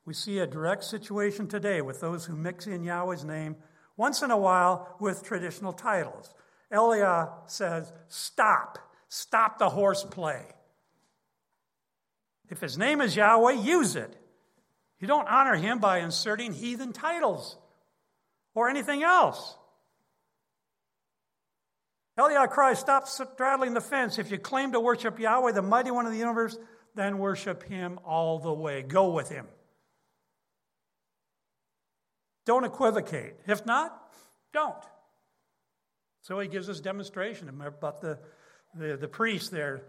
We 0.06 0.14
see 0.14 0.40
a 0.40 0.48
direct 0.48 0.84
situation 0.84 1.48
today 1.48 1.82
with 1.82 2.02
those 2.02 2.26
who 2.26 2.36
mix 2.36 2.68
in 2.68 2.84
Yahweh's 2.84 3.24
name 3.24 3.56
once 3.96 4.22
in 4.22 4.32
a 4.32 4.38
while 4.38 4.96
with 5.00 5.24
traditional 5.24 5.74
titles. 5.74 6.34
EliYah 6.72 7.50
says, 7.50 7.92
Stop. 8.08 8.80
Stop 9.10 9.60
the 9.60 9.70
horseplay. 9.70 10.46
If 12.50 12.62
his 12.62 12.78
name 12.78 13.02
is 13.02 13.16
Yahweh, 13.16 13.54
use 13.54 13.96
it. 13.96 14.16
You 15.00 15.08
don't 15.08 15.28
honor 15.28 15.56
him 15.56 15.80
by 15.80 16.00
inserting 16.00 16.54
heathen 16.54 16.94
titles 16.94 17.58
or 18.56 18.70
anything 18.70 19.04
else. 19.04 19.56
EliYah 22.18 22.50
cries, 22.50 22.80
Stop 22.80 23.08
straddling 23.08 23.74
the 23.74 23.82
fence. 23.82 24.18
If 24.18 24.32
you 24.32 24.40
claim 24.40 24.72
to 24.72 24.80
worship 24.80 25.20
Yahweh, 25.20 25.52
the 25.52 25.62
mighty 25.62 25.92
one 25.92 26.08
of 26.08 26.12
the 26.12 26.18
universe, 26.18 26.58
then 26.96 27.20
worship 27.20 27.64
him 27.64 28.00
all 28.04 28.40
the 28.40 28.54
way. 28.54 28.82
Go 28.82 29.12
with 29.12 29.30
him. 29.30 29.46
Don't 32.46 32.64
equivocate. 32.64 33.36
If 33.46 33.66
not, 33.66 33.96
don't. 34.52 34.74
So 36.24 36.40
he 36.40 36.48
gives 36.48 36.70
us 36.70 36.80
demonstration 36.80 37.50
about 37.50 38.02
the, 38.02 38.18
the, 38.74 38.98
the 38.98 39.08
priests 39.08 39.50
there 39.50 39.84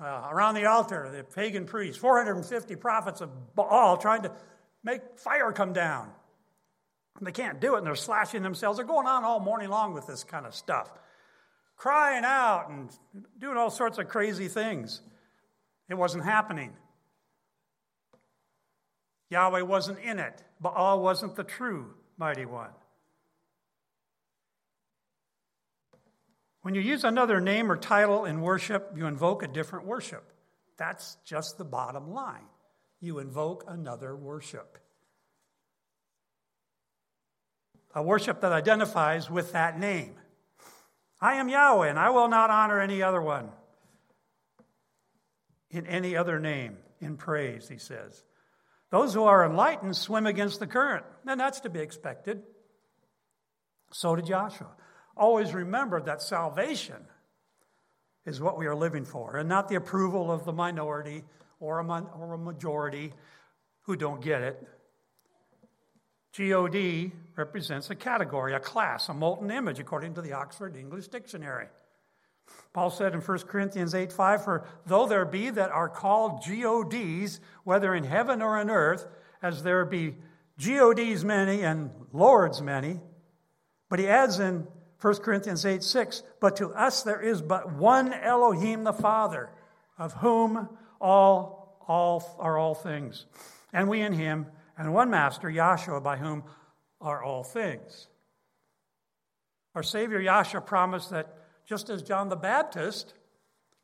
uh, 0.00 0.28
around 0.30 0.54
the 0.54 0.66
altar, 0.66 1.10
the 1.14 1.22
pagan 1.22 1.66
priests, 1.66 1.98
450 2.00 2.76
prophets 2.76 3.20
of 3.20 3.54
Baal 3.54 3.96
trying 3.98 4.22
to 4.22 4.32
make 4.84 5.18
fire 5.18 5.50
come 5.50 5.72
down. 5.72 6.10
And 7.18 7.26
they 7.26 7.32
can't 7.32 7.60
do 7.60 7.74
it, 7.74 7.78
and 7.78 7.86
they're 7.86 7.94
slashing 7.94 8.42
themselves. 8.42 8.76
They're 8.78 8.86
going 8.86 9.06
on 9.06 9.24
all 9.24 9.40
morning 9.40 9.70
long 9.70 9.94
with 9.94 10.06
this 10.06 10.24
kind 10.24 10.46
of 10.46 10.54
stuff, 10.54 10.90
crying 11.76 12.24
out 12.24 12.68
and 12.68 12.90
doing 13.38 13.56
all 13.56 13.70
sorts 13.70 13.98
of 13.98 14.08
crazy 14.08 14.48
things. 14.48 15.00
It 15.88 15.94
wasn't 15.94 16.24
happening. 16.24 16.72
Yahweh 19.30 19.62
wasn't 19.62 19.98
in 20.00 20.18
it. 20.18 20.42
Baal 20.60 21.00
wasn't 21.00 21.36
the 21.36 21.44
true 21.44 21.94
mighty 22.16 22.46
one. 22.46 22.70
When 26.62 26.74
you 26.74 26.80
use 26.80 27.04
another 27.04 27.40
name 27.40 27.70
or 27.70 27.76
title 27.76 28.24
in 28.24 28.40
worship, 28.40 28.92
you 28.96 29.06
invoke 29.06 29.42
a 29.42 29.48
different 29.48 29.86
worship. 29.86 30.24
That's 30.78 31.16
just 31.24 31.58
the 31.58 31.64
bottom 31.64 32.12
line. 32.12 32.46
You 33.04 33.18
invoke 33.18 33.64
another 33.68 34.16
worship. 34.16 34.78
A 37.94 38.02
worship 38.02 38.40
that 38.40 38.50
identifies 38.50 39.30
with 39.30 39.52
that 39.52 39.78
name. 39.78 40.14
I 41.20 41.34
am 41.34 41.50
Yahweh, 41.50 41.90
and 41.90 41.98
I 41.98 42.08
will 42.08 42.28
not 42.28 42.48
honor 42.48 42.80
any 42.80 43.02
other 43.02 43.20
one 43.20 43.50
in 45.68 45.86
any 45.86 46.16
other 46.16 46.40
name 46.40 46.78
in 46.98 47.18
praise, 47.18 47.68
he 47.68 47.76
says. 47.76 48.24
Those 48.90 49.12
who 49.12 49.24
are 49.24 49.44
enlightened 49.44 49.96
swim 49.96 50.24
against 50.24 50.58
the 50.58 50.66
current, 50.66 51.04
and 51.26 51.38
that's 51.38 51.60
to 51.60 51.68
be 51.68 51.80
expected. 51.80 52.42
So 53.92 54.16
did 54.16 54.24
Yahshua 54.24 54.70
always 55.14 55.52
remember 55.52 56.00
that 56.00 56.22
salvation 56.22 57.04
is 58.24 58.40
what 58.40 58.56
we 58.56 58.66
are 58.66 58.74
living 58.74 59.04
for, 59.04 59.36
and 59.36 59.46
not 59.46 59.68
the 59.68 59.74
approval 59.74 60.32
of 60.32 60.46
the 60.46 60.54
minority 60.54 61.24
or 61.60 61.78
a, 61.78 61.84
mon- 61.84 62.08
or 62.18 62.34
a 62.34 62.38
majority 62.38 63.12
who 63.82 63.96
don't 63.96 64.20
get 64.20 64.42
it. 64.42 64.68
God 66.36 67.12
represents 67.36 67.90
a 67.90 67.94
category, 67.94 68.54
a 68.54 68.60
class, 68.60 69.08
a 69.08 69.14
molten 69.14 69.50
image, 69.50 69.78
according 69.78 70.14
to 70.14 70.22
the 70.22 70.32
Oxford 70.32 70.76
English 70.76 71.08
Dictionary. 71.08 71.68
Paul 72.72 72.90
said 72.90 73.14
in 73.14 73.20
1 73.20 73.38
Corinthians 73.40 73.94
8 73.94 74.12
5, 74.12 74.44
For 74.44 74.66
though 74.86 75.06
there 75.06 75.24
be 75.24 75.50
that 75.50 75.70
are 75.70 75.88
called 75.88 76.42
GODs, 76.44 77.40
whether 77.62 77.94
in 77.94 78.04
heaven 78.04 78.42
or 78.42 78.60
in 78.60 78.68
earth, 78.68 79.06
as 79.42 79.62
there 79.62 79.84
be 79.84 80.16
GODs 80.58 81.24
many 81.24 81.62
and 81.62 81.90
Lords 82.12 82.60
many, 82.60 83.00
but 83.88 83.98
he 83.98 84.08
adds 84.08 84.40
in 84.40 84.66
1 85.00 85.16
Corinthians 85.16 85.64
8 85.64 85.82
6, 85.82 86.22
but 86.40 86.56
to 86.56 86.70
us 86.70 87.02
there 87.02 87.20
is 87.20 87.42
but 87.42 87.72
one 87.74 88.12
Elohim 88.12 88.84
the 88.84 88.92
Father, 88.92 89.50
of 89.98 90.14
whom 90.14 90.68
all, 91.04 91.76
all 91.86 92.34
are 92.40 92.56
all 92.56 92.74
things, 92.74 93.26
and 93.74 93.88
we 93.88 94.00
in 94.00 94.14
him, 94.14 94.46
and 94.78 94.94
one 94.94 95.10
Master, 95.10 95.48
Yahshua, 95.48 96.02
by 96.02 96.16
whom 96.16 96.42
are 96.98 97.22
all 97.22 97.44
things. 97.44 98.08
Our 99.74 99.82
Savior 99.82 100.18
Yahshua 100.18 100.64
promised 100.64 101.10
that 101.10 101.36
just 101.66 101.90
as 101.90 102.02
John 102.02 102.30
the 102.30 102.36
Baptist 102.36 103.12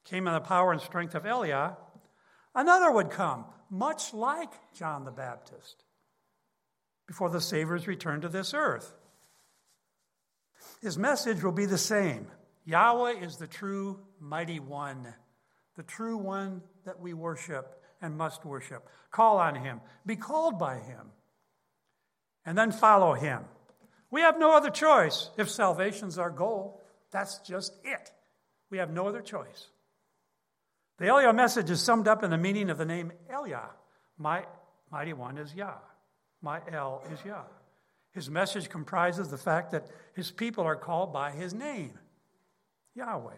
came 0.05 0.27
in 0.27 0.33
the 0.33 0.41
power 0.41 0.73
and 0.73 0.81
strength 0.81 1.15
of 1.15 1.25
EliYah, 1.25 1.77
another 2.55 2.91
would 2.91 3.11
come, 3.11 3.45
much 3.69 4.15
like 4.15 4.53
John 4.73 5.05
the 5.05 5.11
Baptist, 5.11 5.85
before 7.07 7.29
the 7.29 7.41
Savior's 7.41 7.87
return 7.87 8.23
to 8.23 8.29
this 8.31 8.55
earth. 8.55 8.95
His 10.81 10.97
message 10.97 11.43
will 11.43 11.53
be 11.53 11.67
the 11.67 11.79
same 11.79 12.29
Yahweh 12.65 13.21
is 13.23 13.37
the 13.37 13.47
true, 13.47 14.01
mighty 14.21 14.61
one, 14.61 15.13
the 15.81 15.85
true 15.85 16.19
one 16.19 16.61
that 16.85 17.01
we 17.01 17.15
worship 17.15 17.83
and 18.03 18.15
must 18.15 18.45
worship. 18.45 18.87
Call 19.11 19.39
on 19.39 19.55
him, 19.55 19.81
be 20.05 20.15
called 20.15 20.59
by 20.59 20.77
him, 20.77 21.07
and 22.45 22.59
then 22.59 22.71
follow 22.71 23.15
him. 23.15 23.47
We 24.11 24.21
have 24.21 24.39
no 24.39 24.55
other 24.55 24.69
choice. 24.69 25.31
If 25.39 25.49
salvation's 25.49 26.19
our 26.19 26.29
goal, 26.29 26.83
that's 27.11 27.39
just 27.39 27.73
it. 27.83 28.13
We 28.69 28.77
have 28.77 28.91
no 28.91 29.09
other 29.09 29.23
choice. 29.23 29.69
The 30.99 31.07
EliYah 31.07 31.35
message 31.35 31.71
is 31.71 31.81
summed 31.81 32.09
up 32.09 32.23
in 32.23 32.31
the 32.31 32.37
meaning 32.37 32.69
of 32.69 32.77
the 32.77 32.85
name 32.85 33.11
EliYah. 33.33 33.71
My 34.19 34.45
mighty 34.93 35.15
one 35.15 35.39
is 35.39 35.55
Yah. 35.55 35.79
My 36.43 36.61
El 36.71 37.03
is 37.11 37.25
Yah. 37.25 37.45
His 38.13 38.29
message 38.29 38.69
comprises 38.69 39.29
the 39.29 39.39
fact 39.39 39.71
that 39.71 39.87
his 40.13 40.31
people 40.31 40.65
are 40.65 40.77
called 40.77 41.11
by 41.11 41.31
his 41.31 41.55
name, 41.55 41.99
Yahweh. 42.95 43.33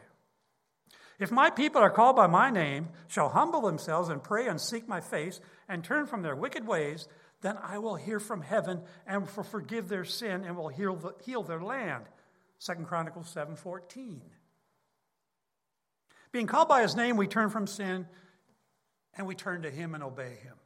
If 1.23 1.31
my 1.31 1.51
people 1.51 1.81
are 1.81 1.89
called 1.89 2.17
by 2.17 2.27
my 2.27 2.51
name, 2.51 2.89
shall 3.07 3.29
humble 3.29 3.61
themselves 3.61 4.09
and 4.09 4.21
pray 4.21 4.49
and 4.49 4.61
seek 4.61 4.89
my 4.89 5.01
face 5.01 5.39
and 5.69 5.85
turn 5.85 6.07
from 6.07 6.23
their 6.23 6.35
wicked 6.35 6.67
ways, 6.67 7.07
then 7.43 7.57
I 7.63 7.79
will 7.79 7.95
hear 7.95 8.19
from 8.19 8.43
heaven 8.43 8.83
and 9.07 9.23
will 9.23 9.45
forgive 9.45 9.89
their 9.89 10.05
sin 10.05 10.43
and 10.43 10.57
will 10.57 10.67
heal, 10.67 10.97
the, 10.97 11.13
heal 11.25 11.45
their 11.45 11.63
land. 11.63 12.07
2 12.59 12.73
Chronicles 12.87 13.33
7:14. 13.33 14.21
Being 16.33 16.49
called 16.49 16.67
by 16.67 16.83
his 16.83 16.97
name, 16.97 17.17
we 17.17 17.29
turn 17.29 17.51
from 17.51 17.69
sin 17.69 18.09
and 19.15 19.25
we 19.29 19.37
turn 19.37 19.63
to 19.63 19.71
him 19.71 19.95
and 19.95 20.03
obey 20.03 20.35
him. 20.43 20.57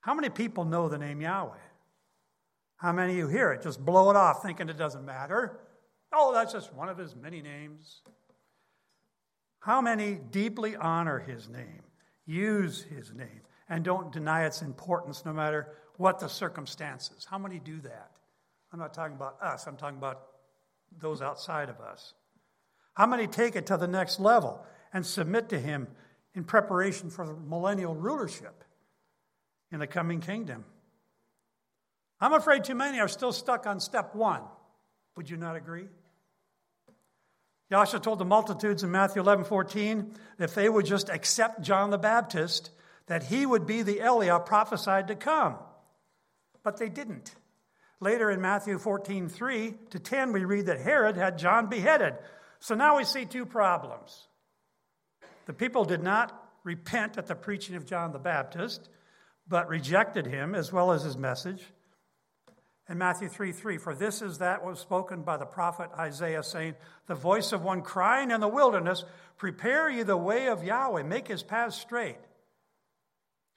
How 0.00 0.12
many 0.12 0.28
people 0.28 0.66
know 0.66 0.90
the 0.90 0.98
name 0.98 1.22
Yahweh? 1.22 1.56
How 2.76 2.92
many 2.92 3.12
of 3.12 3.18
you 3.18 3.28
hear 3.28 3.50
it? 3.52 3.62
Just 3.62 3.82
blow 3.82 4.10
it 4.10 4.16
off 4.16 4.42
thinking 4.42 4.68
it 4.68 4.76
doesn't 4.76 5.06
matter. 5.06 5.58
Oh, 6.12 6.34
that's 6.34 6.52
just 6.52 6.74
one 6.74 6.90
of 6.90 6.98
his 6.98 7.16
many 7.16 7.40
names. 7.40 8.02
How 9.60 9.80
many 9.82 10.14
deeply 10.14 10.74
honor 10.74 11.18
his 11.18 11.48
name, 11.48 11.82
use 12.26 12.82
his 12.82 13.12
name, 13.12 13.42
and 13.68 13.84
don't 13.84 14.10
deny 14.10 14.46
its 14.46 14.62
importance 14.62 15.24
no 15.24 15.32
matter 15.32 15.68
what 15.96 16.18
the 16.18 16.28
circumstances? 16.28 17.26
How 17.28 17.38
many 17.38 17.58
do 17.58 17.78
that? 17.82 18.10
I'm 18.72 18.78
not 18.78 18.94
talking 18.94 19.16
about 19.16 19.36
us, 19.42 19.66
I'm 19.66 19.76
talking 19.76 19.98
about 19.98 20.22
those 20.98 21.20
outside 21.20 21.68
of 21.68 21.80
us. 21.80 22.14
How 22.94 23.06
many 23.06 23.26
take 23.26 23.54
it 23.54 23.66
to 23.66 23.76
the 23.76 23.86
next 23.86 24.18
level 24.18 24.64
and 24.92 25.04
submit 25.04 25.48
to 25.50 25.58
him 25.58 25.88
in 26.34 26.44
preparation 26.44 27.10
for 27.10 27.26
the 27.26 27.34
millennial 27.34 27.94
rulership 27.94 28.64
in 29.70 29.78
the 29.78 29.86
coming 29.86 30.20
kingdom? 30.20 30.64
I'm 32.18 32.32
afraid 32.32 32.64
too 32.64 32.74
many 32.74 32.98
are 32.98 33.08
still 33.08 33.32
stuck 33.32 33.66
on 33.66 33.78
step 33.78 34.14
one. 34.14 34.42
Would 35.16 35.28
you 35.28 35.36
not 35.36 35.56
agree? 35.56 35.86
Yahshua 37.70 38.02
told 38.02 38.18
the 38.18 38.24
multitudes 38.24 38.82
in 38.82 38.90
Matthew 38.90 39.22
11 39.22 39.44
14 39.44 40.14
that 40.38 40.44
if 40.44 40.54
they 40.54 40.68
would 40.68 40.86
just 40.86 41.08
accept 41.08 41.62
John 41.62 41.90
the 41.90 41.98
Baptist, 41.98 42.70
that 43.06 43.24
he 43.24 43.46
would 43.46 43.66
be 43.66 43.82
the 43.82 43.98
EliYah 43.98 44.44
prophesied 44.44 45.08
to 45.08 45.14
come. 45.14 45.56
But 46.62 46.78
they 46.78 46.88
didn't. 46.88 47.34
Later 48.00 48.30
in 48.30 48.40
Matthew 48.40 48.78
14 48.78 49.28
3 49.28 49.74
to 49.90 49.98
10, 49.98 50.32
we 50.32 50.44
read 50.44 50.66
that 50.66 50.80
Herod 50.80 51.16
had 51.16 51.38
John 51.38 51.68
beheaded. 51.68 52.14
So 52.58 52.74
now 52.74 52.96
we 52.96 53.04
see 53.04 53.24
two 53.24 53.46
problems. 53.46 54.26
The 55.46 55.52
people 55.52 55.84
did 55.84 56.02
not 56.02 56.36
repent 56.64 57.18
at 57.18 57.26
the 57.26 57.34
preaching 57.34 57.76
of 57.76 57.86
John 57.86 58.12
the 58.12 58.18
Baptist, 58.18 58.88
but 59.48 59.68
rejected 59.68 60.26
him 60.26 60.54
as 60.54 60.72
well 60.72 60.92
as 60.92 61.02
his 61.02 61.16
message 61.16 61.64
in 62.90 62.98
Matthew 62.98 63.28
3 63.28 63.52
3, 63.52 63.78
for 63.78 63.94
this 63.94 64.20
is 64.20 64.38
that 64.38 64.64
was 64.64 64.80
spoken 64.80 65.22
by 65.22 65.36
the 65.36 65.46
prophet 65.46 65.90
Isaiah, 65.96 66.42
saying, 66.42 66.74
The 67.06 67.14
voice 67.14 67.52
of 67.52 67.62
one 67.62 67.82
crying 67.82 68.32
in 68.32 68.40
the 68.40 68.48
wilderness, 68.48 69.04
Prepare 69.38 69.88
ye 69.88 70.02
the 70.02 70.16
way 70.16 70.48
of 70.48 70.64
Yahweh, 70.64 71.04
make 71.04 71.28
his 71.28 71.44
path 71.44 71.72
straight. 71.72 72.18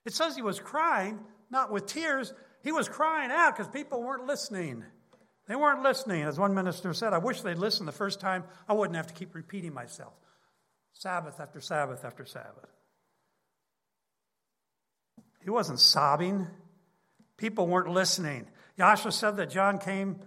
It 0.06 0.14
says 0.14 0.36
he 0.36 0.44
was 0.44 0.60
crying, 0.60 1.20
not 1.50 1.72
with 1.72 1.88
tears, 1.88 2.32
he 2.64 2.72
was 2.72 2.88
crying 2.88 3.32
out 3.32 3.58
because 3.58 3.68
people 3.68 4.04
weren't 4.04 4.28
listening. 4.28 4.84
They 5.48 5.56
weren't 5.56 5.84
listening. 5.84 6.22
As 6.22 6.40
one 6.40 6.54
minister 6.54 6.94
said, 6.94 7.12
I 7.12 7.18
wish 7.18 7.42
they'd 7.42 7.58
listened 7.58 7.88
the 7.88 7.92
first 7.92 8.20
time, 8.22 8.44
I 8.70 8.74
wouldn't 8.74 8.96
have 8.96 9.08
to 9.08 9.14
keep 9.14 9.34
repeating 9.34 9.74
myself. 9.74 10.14
Sabbath 10.94 11.40
after 11.40 11.60
Sabbath 11.60 12.06
after 12.06 12.26
Sabbath. 12.26 12.70
He 15.44 15.50
wasn't 15.50 15.80
sobbing. 15.80 16.48
People 17.36 17.68
weren't 17.68 17.90
listening. 17.90 18.48
Yahshua 18.78 19.14
said 19.14 19.38
that 19.38 19.50
John 19.50 19.78
came 19.78 20.20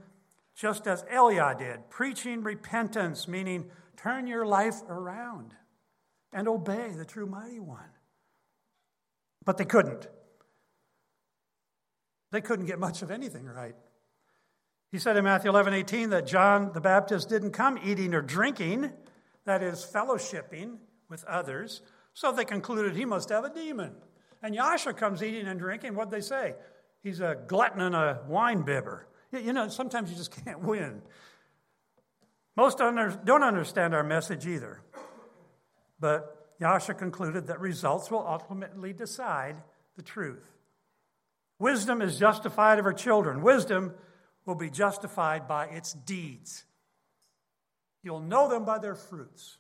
just 0.55 0.87
as 0.87 1.03
EliYah 1.05 1.59
did, 1.59 1.91
preaching 1.91 2.43
repentance, 2.43 3.29
meaning 3.29 3.71
turn 3.97 4.27
your 4.27 4.47
life 4.47 4.83
around 4.89 5.55
and 6.33 6.49
obey 6.49 6.93
the 6.97 7.05
true 7.05 7.27
mighty 7.27 7.61
one. 7.61 7.91
But 9.45 9.59
they 9.59 9.65
couldn't. 9.65 10.09
They 12.33 12.41
couldn't 12.41 12.67
get 12.67 12.79
much 12.79 13.03
of 13.03 13.11
anything 13.11 13.47
right. 13.47 13.75
He 14.91 14.99
said 14.99 15.17
in 15.17 15.25
Matthew 15.25 15.51
11, 15.51 15.75
18 15.75 16.11
that 16.11 16.27
John 16.27 16.71
the 16.73 16.81
Baptist 16.81 17.29
didn't 17.29 17.51
come 17.51 17.79
eating 17.85 18.15
or 18.15 18.23
drinking, 18.23 18.93
that 19.45 19.63
is, 19.63 19.85
fellowshipping 19.85 20.79
with 21.09 21.25
others, 21.25 21.83
so 22.15 22.33
they 22.33 22.45
concluded 22.45 22.97
he 22.97 23.05
must 23.05 23.29
have 23.29 23.45
a 23.45 23.53
demon. 23.53 23.95
And 24.43 24.55
Yahshua 24.55 24.97
comes 24.97 25.23
eating 25.23 25.47
and 25.47 25.59
drinking. 25.59 25.95
What'd 25.95 26.13
they 26.13 26.21
say? 26.21 26.55
He's 27.07 27.21
a 27.21 27.37
glutton 27.47 27.81
and 27.81 27.95
a 27.95 28.19
wine 28.27 28.63
bibber. 28.63 29.07
You 29.31 29.53
know, 29.53 29.69
sometimes 29.69 30.11
you 30.11 30.17
just 30.17 30.33
can't 30.45 30.59
win. 30.65 31.03
Most 32.57 32.79
don't 32.79 33.45
understand 33.45 33.95
our 33.95 34.03
message 34.03 34.45
either. 34.45 34.83
But 36.01 36.59
Yahshua 36.61 36.99
concluded 36.99 37.47
that 37.47 37.61
results 37.61 38.11
will 38.11 38.27
ultimately 38.27 38.93
decide 38.93 39.55
the 39.95 40.03
truth. 40.03 40.51
Wisdom 41.61 42.03
is 42.03 42.19
justified 42.19 42.81
of 42.81 42.85
her 42.85 42.93
children. 42.93 43.41
Wisdom 43.41 43.95
will 44.45 44.57
be 44.57 44.69
justified 44.69 45.47
by 45.47 45.67
its 45.67 45.93
deeds. 45.93 46.65
You'll 48.03 48.19
know 48.19 48.49
them 48.49 48.65
by 48.65 48.81
their 48.81 48.97
fruits. 48.97 49.59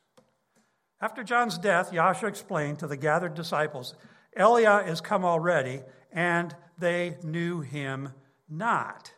After 1.01 1.23
John's 1.23 1.59
death, 1.59 1.93
Yahshua 1.93 2.29
explained 2.29 2.81
to 2.81 2.89
the 2.89 2.97
gathered 2.97 3.35
disciples, 3.35 3.95
EliYah 4.37 4.89
is 4.89 5.01
come 5.01 5.25
already, 5.25 5.83
and 6.17 6.57
they 6.79 7.19
knew 7.23 7.61
him 7.61 8.09
not. 8.49 9.13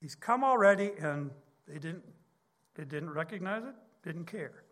He's 0.00 0.14
come 0.14 0.44
already, 0.44 0.90
and 1.00 1.30
they 1.66 1.78
didn't, 1.78 2.04
they 2.74 2.84
didn't 2.84 3.10
recognize 3.10 3.64
it, 3.64 3.74
didn't 4.04 4.26
care. 4.26 4.64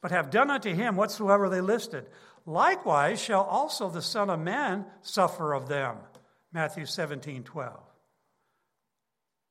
But 0.00 0.12
have 0.12 0.30
done 0.30 0.50
unto 0.50 0.74
him 0.74 0.96
whatsoever 0.96 1.48
they 1.48 1.60
listed. 1.60 2.06
Likewise 2.46 3.20
shall 3.20 3.42
also 3.42 3.90
the 3.90 4.02
Son 4.02 4.30
of 4.30 4.40
Man 4.40 4.86
suffer 5.02 5.52
of 5.52 5.68
them. 5.68 5.96
Matthew 6.52 6.86
17, 6.86 7.42
12. 7.42 7.80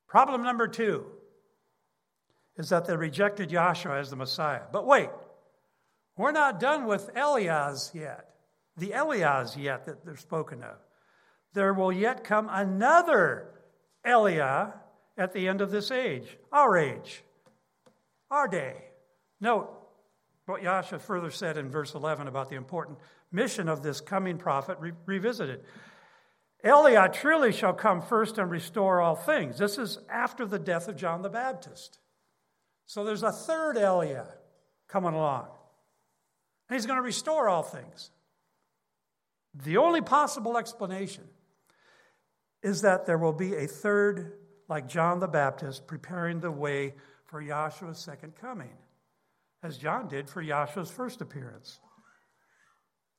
Problem 0.08 0.42
number 0.42 0.66
two 0.68 1.06
is 2.56 2.68
that 2.70 2.86
they 2.86 2.96
rejected 2.96 3.50
Yahshua 3.50 4.00
as 4.00 4.10
the 4.10 4.16
Messiah. 4.16 4.62
But 4.72 4.86
wait, 4.86 5.10
we're 6.16 6.32
not 6.32 6.60
done 6.60 6.86
with 6.86 7.10
Elias 7.16 7.90
yet 7.94 8.33
the 8.76 8.92
Elias 8.92 9.56
yet 9.56 9.86
that 9.86 10.04
they're 10.04 10.16
spoken 10.16 10.62
of. 10.62 10.76
There 11.52 11.72
will 11.72 11.92
yet 11.92 12.24
come 12.24 12.48
another 12.50 13.48
EliYah 14.04 14.72
at 15.16 15.32
the 15.32 15.46
end 15.48 15.60
of 15.60 15.70
this 15.70 15.90
age, 15.90 16.36
our 16.52 16.76
age, 16.76 17.22
our 18.30 18.48
day. 18.48 18.76
Note 19.40 19.70
what 20.46 20.62
Yahshua 20.62 21.00
further 21.00 21.30
said 21.30 21.56
in 21.56 21.70
verse 21.70 21.94
11 21.94 22.26
about 22.26 22.50
the 22.50 22.56
important 22.56 22.98
mission 23.30 23.68
of 23.68 23.82
this 23.82 24.00
coming 24.00 24.36
prophet 24.36 24.78
re- 24.80 24.92
revisited. 25.06 25.60
EliYah 26.64 27.12
truly 27.12 27.52
shall 27.52 27.72
come 27.72 28.02
first 28.02 28.38
and 28.38 28.50
restore 28.50 29.00
all 29.00 29.14
things. 29.14 29.58
This 29.58 29.78
is 29.78 29.98
after 30.08 30.46
the 30.46 30.58
death 30.58 30.88
of 30.88 30.96
John 30.96 31.22
the 31.22 31.28
Baptist. 31.28 31.98
So 32.86 33.04
there's 33.04 33.22
a 33.22 33.32
third 33.32 33.76
EliYah 33.76 34.26
coming 34.88 35.14
along. 35.14 35.46
And 36.68 36.76
he's 36.76 36.86
going 36.86 36.98
to 36.98 37.02
restore 37.02 37.48
all 37.48 37.62
things. 37.62 38.10
The 39.54 39.76
only 39.76 40.00
possible 40.00 40.58
explanation 40.58 41.24
is 42.62 42.82
that 42.82 43.06
there 43.06 43.18
will 43.18 43.32
be 43.32 43.54
a 43.54 43.66
third, 43.66 44.32
like 44.68 44.88
John 44.88 45.20
the 45.20 45.28
Baptist, 45.28 45.86
preparing 45.86 46.40
the 46.40 46.50
way 46.50 46.94
for 47.26 47.42
Yahshua's 47.42 47.98
second 47.98 48.34
coming, 48.40 48.72
as 49.62 49.78
John 49.78 50.08
did 50.08 50.28
for 50.28 50.42
Yahshua's 50.42 50.90
first 50.90 51.20
appearance. 51.20 51.78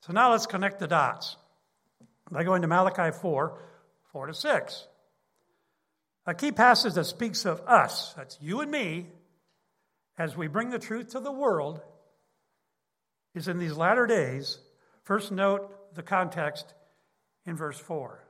So 0.01 0.13
now 0.13 0.31
let's 0.31 0.45
connect 0.45 0.79
the 0.79 0.87
dots 0.87 1.37
by 2.29 2.43
going 2.43 2.61
to 2.63 2.67
Malachi 2.67 3.15
4 3.17 3.61
4 4.11 4.27
to 4.27 4.33
6. 4.33 4.87
A 6.27 6.33
key 6.33 6.51
passage 6.51 6.93
that 6.93 7.05
speaks 7.05 7.45
of 7.45 7.61
us, 7.67 8.13
that's 8.13 8.37
you 8.41 8.61
and 8.61 8.71
me, 8.71 9.07
as 10.17 10.35
we 10.35 10.47
bring 10.47 10.69
the 10.69 10.79
truth 10.79 11.09
to 11.09 11.19
the 11.19 11.31
world 11.31 11.81
is 13.35 13.47
in 13.47 13.59
these 13.59 13.73
latter 13.73 14.07
days. 14.07 14.57
First, 15.03 15.31
note 15.31 15.74
the 15.95 16.03
context 16.03 16.73
in 17.45 17.55
verse 17.55 17.79
4. 17.79 18.23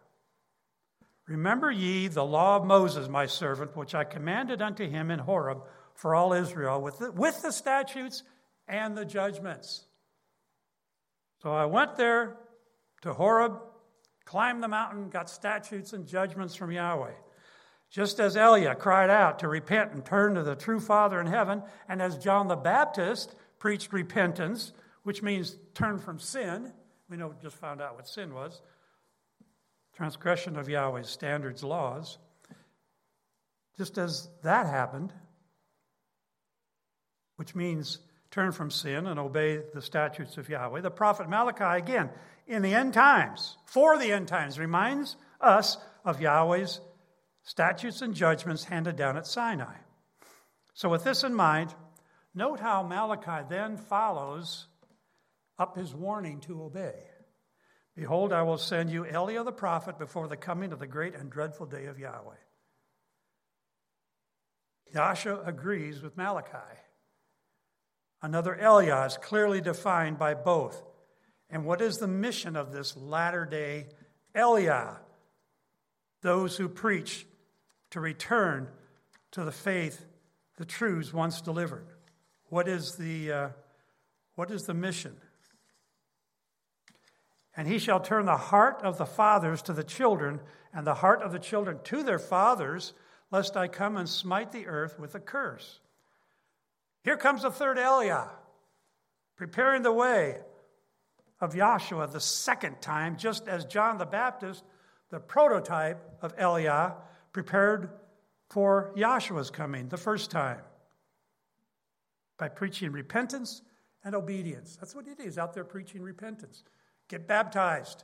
Remember 1.28 1.71
ye 1.71 2.08
the 2.08 2.25
law 2.25 2.58
of 2.58 2.65
Moses, 2.65 3.10
my 3.10 3.25
servant, 3.25 3.75
which 3.75 3.95
I 3.95 4.04
commanded 4.04 4.62
unto 4.62 4.88
him 4.88 5.10
in 5.10 5.19
Horeb 5.19 5.63
for 5.95 6.13
all 6.13 6.34
Israel, 6.34 6.82
with 6.82 6.99
the, 6.99 7.12
with 7.12 7.41
the 7.41 7.51
statutes 7.51 8.23
and 8.67 8.95
the 8.95 9.06
judgments. 9.06 9.86
So 11.41 11.51
I 11.51 11.65
went 11.65 11.95
there 11.95 12.38
to 13.01 13.13
Horeb, 13.13 13.60
climbed 14.25 14.62
the 14.62 14.67
mountain, 14.67 15.10
got 15.10 15.30
statutes 15.30 15.93
and 15.93 16.08
judgments 16.08 16.56
from 16.56 16.71
Yahweh. 16.71 17.13
Just 17.89 18.19
as 18.19 18.36
Eliah 18.36 18.78
cried 18.78 19.10
out 19.10 19.39
to 19.39 19.47
repent 19.47 19.93
and 19.93 20.04
turn 20.04 20.36
to 20.36 20.43
the 20.43 20.56
true 20.56 20.80
Father 20.80 21.19
in 21.19 21.28
heaven, 21.28 21.63
and 21.88 22.01
as 22.01 22.17
John 22.17 22.47
the 22.47 22.56
Baptist 22.56 23.36
preached 23.58 23.93
repentance, 23.93 24.73
which 25.04 25.23
means 25.23 25.56
turn 25.73 25.97
from 25.97 26.19
sin, 26.19 26.73
we 27.09 27.17
know 27.17 27.33
just 27.41 27.57
found 27.57 27.81
out 27.81 27.95
what 27.95 28.07
sin 28.07 28.33
was 28.33 28.61
transgression 29.95 30.57
of 30.57 30.67
Yahweh's 30.67 31.09
standards, 31.09 31.63
laws. 31.63 32.17
Just 33.77 33.97
as 33.97 34.29
that 34.43 34.67
happened, 34.67 35.13
which 37.37 37.55
means 37.55 37.99
turn 38.31 38.51
from 38.51 38.71
sin 38.71 39.07
and 39.07 39.19
obey 39.19 39.61
the 39.73 39.81
statutes 39.81 40.37
of 40.37 40.49
Yahweh, 40.49 40.81
the 40.81 40.91
prophet 40.91 41.29
Malachi, 41.29 41.81
again, 41.81 42.09
in 42.47 42.61
the 42.61 42.73
end 42.73 42.93
times, 42.93 43.57
for 43.65 43.97
the 43.97 44.11
end 44.11 44.27
times, 44.27 44.59
reminds 44.59 45.15
us 45.41 45.77
of 46.03 46.21
Yahweh's 46.21 46.79
statutes 47.43 48.01
and 48.01 48.13
judgments 48.13 48.65
handed 48.65 48.95
down 48.95 49.17
at 49.17 49.27
Sinai. 49.27 49.75
So, 50.73 50.89
with 50.89 51.03
this 51.03 51.23
in 51.23 51.33
mind, 51.33 51.73
note 52.33 52.59
how 52.59 52.83
Malachi 52.83 53.45
then 53.49 53.77
follows 53.77 54.67
up 55.57 55.77
his 55.77 55.93
warning 55.93 56.39
to 56.41 56.63
obey. 56.63 56.95
Behold, 57.95 58.33
I 58.33 58.41
will 58.43 58.57
send 58.57 58.89
you 58.89 59.03
EliYah 59.05 59.45
the 59.45 59.51
prophet 59.51 59.97
before 59.97 60.27
the 60.27 60.35
coming 60.35 60.73
of 60.73 60.79
the 60.79 60.87
great 60.87 61.15
and 61.15 61.29
dreadful 61.29 61.65
day 61.65 61.85
of 61.85 61.97
Yahweh. 61.97 62.35
Yahshua 64.93 65.47
agrees 65.47 66.01
with 66.01 66.17
Malachi. 66.17 66.79
Another 68.21 68.57
EliYah 68.61 69.07
is 69.07 69.17
clearly 69.17 69.61
defined 69.61 70.17
by 70.17 70.33
both. 70.33 70.83
And 71.49 71.65
what 71.65 71.81
is 71.81 71.97
the 71.97 72.07
mission 72.07 72.55
of 72.55 72.71
this 72.71 72.97
latter 72.97 73.45
day 73.45 73.87
EliYah? 74.35 74.97
Those 76.21 76.57
who 76.57 76.67
preach 76.67 77.25
to 77.91 77.99
return 77.99 78.67
to 79.31 79.43
the 79.43 79.51
faith, 79.51 80.05
the 80.57 80.65
truths 80.65 81.13
once 81.13 81.39
delivered. 81.39 81.87
What 82.47 82.67
is 82.67 82.95
the, 82.95 83.31
uh, 83.31 83.49
what 84.35 84.51
is 84.51 84.63
the 84.63 84.73
mission? 84.73 85.15
And 87.57 87.67
he 87.67 87.79
shall 87.79 87.99
turn 87.99 88.25
the 88.25 88.37
heart 88.37 88.81
of 88.83 88.97
the 88.97 89.05
fathers 89.05 89.61
to 89.63 89.73
the 89.73 89.83
children, 89.83 90.41
and 90.73 90.85
the 90.85 90.95
heart 90.95 91.21
of 91.21 91.31
the 91.31 91.39
children 91.39 91.79
to 91.85 92.03
their 92.03 92.19
fathers, 92.19 92.93
lest 93.31 93.55
I 93.55 93.67
come 93.67 93.97
and 93.97 94.09
smite 94.09 94.51
the 94.51 94.67
earth 94.67 94.99
with 94.99 95.15
a 95.15 95.19
curse. 95.19 95.79
Here 97.03 97.17
comes 97.17 97.43
the 97.43 97.51
third 97.51 97.77
EliYah, 97.77 98.29
preparing 99.37 99.83
the 99.83 99.93
way 99.93 100.37
of 101.39 101.53
Yahshua 101.53 102.11
the 102.11 102.19
second 102.19 102.81
time, 102.81 103.15
just 103.17 103.47
as 103.47 103.65
John 103.65 103.97
the 103.97 104.05
Baptist, 104.05 104.63
the 105.09 105.19
prototype 105.19 106.03
of 106.21 106.35
EliYah, 106.37 106.95
prepared 107.31 107.89
for 108.49 108.91
Yahshua's 108.95 109.49
coming 109.49 109.87
the 109.89 109.97
first 109.97 110.31
time 110.31 110.61
by 112.37 112.47
preaching 112.47 112.91
repentance 112.91 113.61
and 114.03 114.15
obedience. 114.15 114.77
That's 114.77 114.95
what 114.95 115.05
he 115.05 115.23
is 115.23 115.37
out 115.37 115.53
there 115.53 115.63
preaching 115.63 116.01
repentance. 116.01 116.63
Get 117.07 117.27
baptized. 117.27 118.03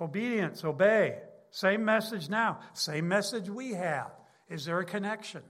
Obedience, 0.00 0.64
obey. 0.64 1.18
Same 1.50 1.84
message 1.84 2.28
now. 2.28 2.60
Same 2.72 3.08
message 3.08 3.48
we 3.48 3.72
have. 3.72 4.10
Is 4.48 4.64
there 4.64 4.80
a 4.80 4.84
connection? 4.84 5.42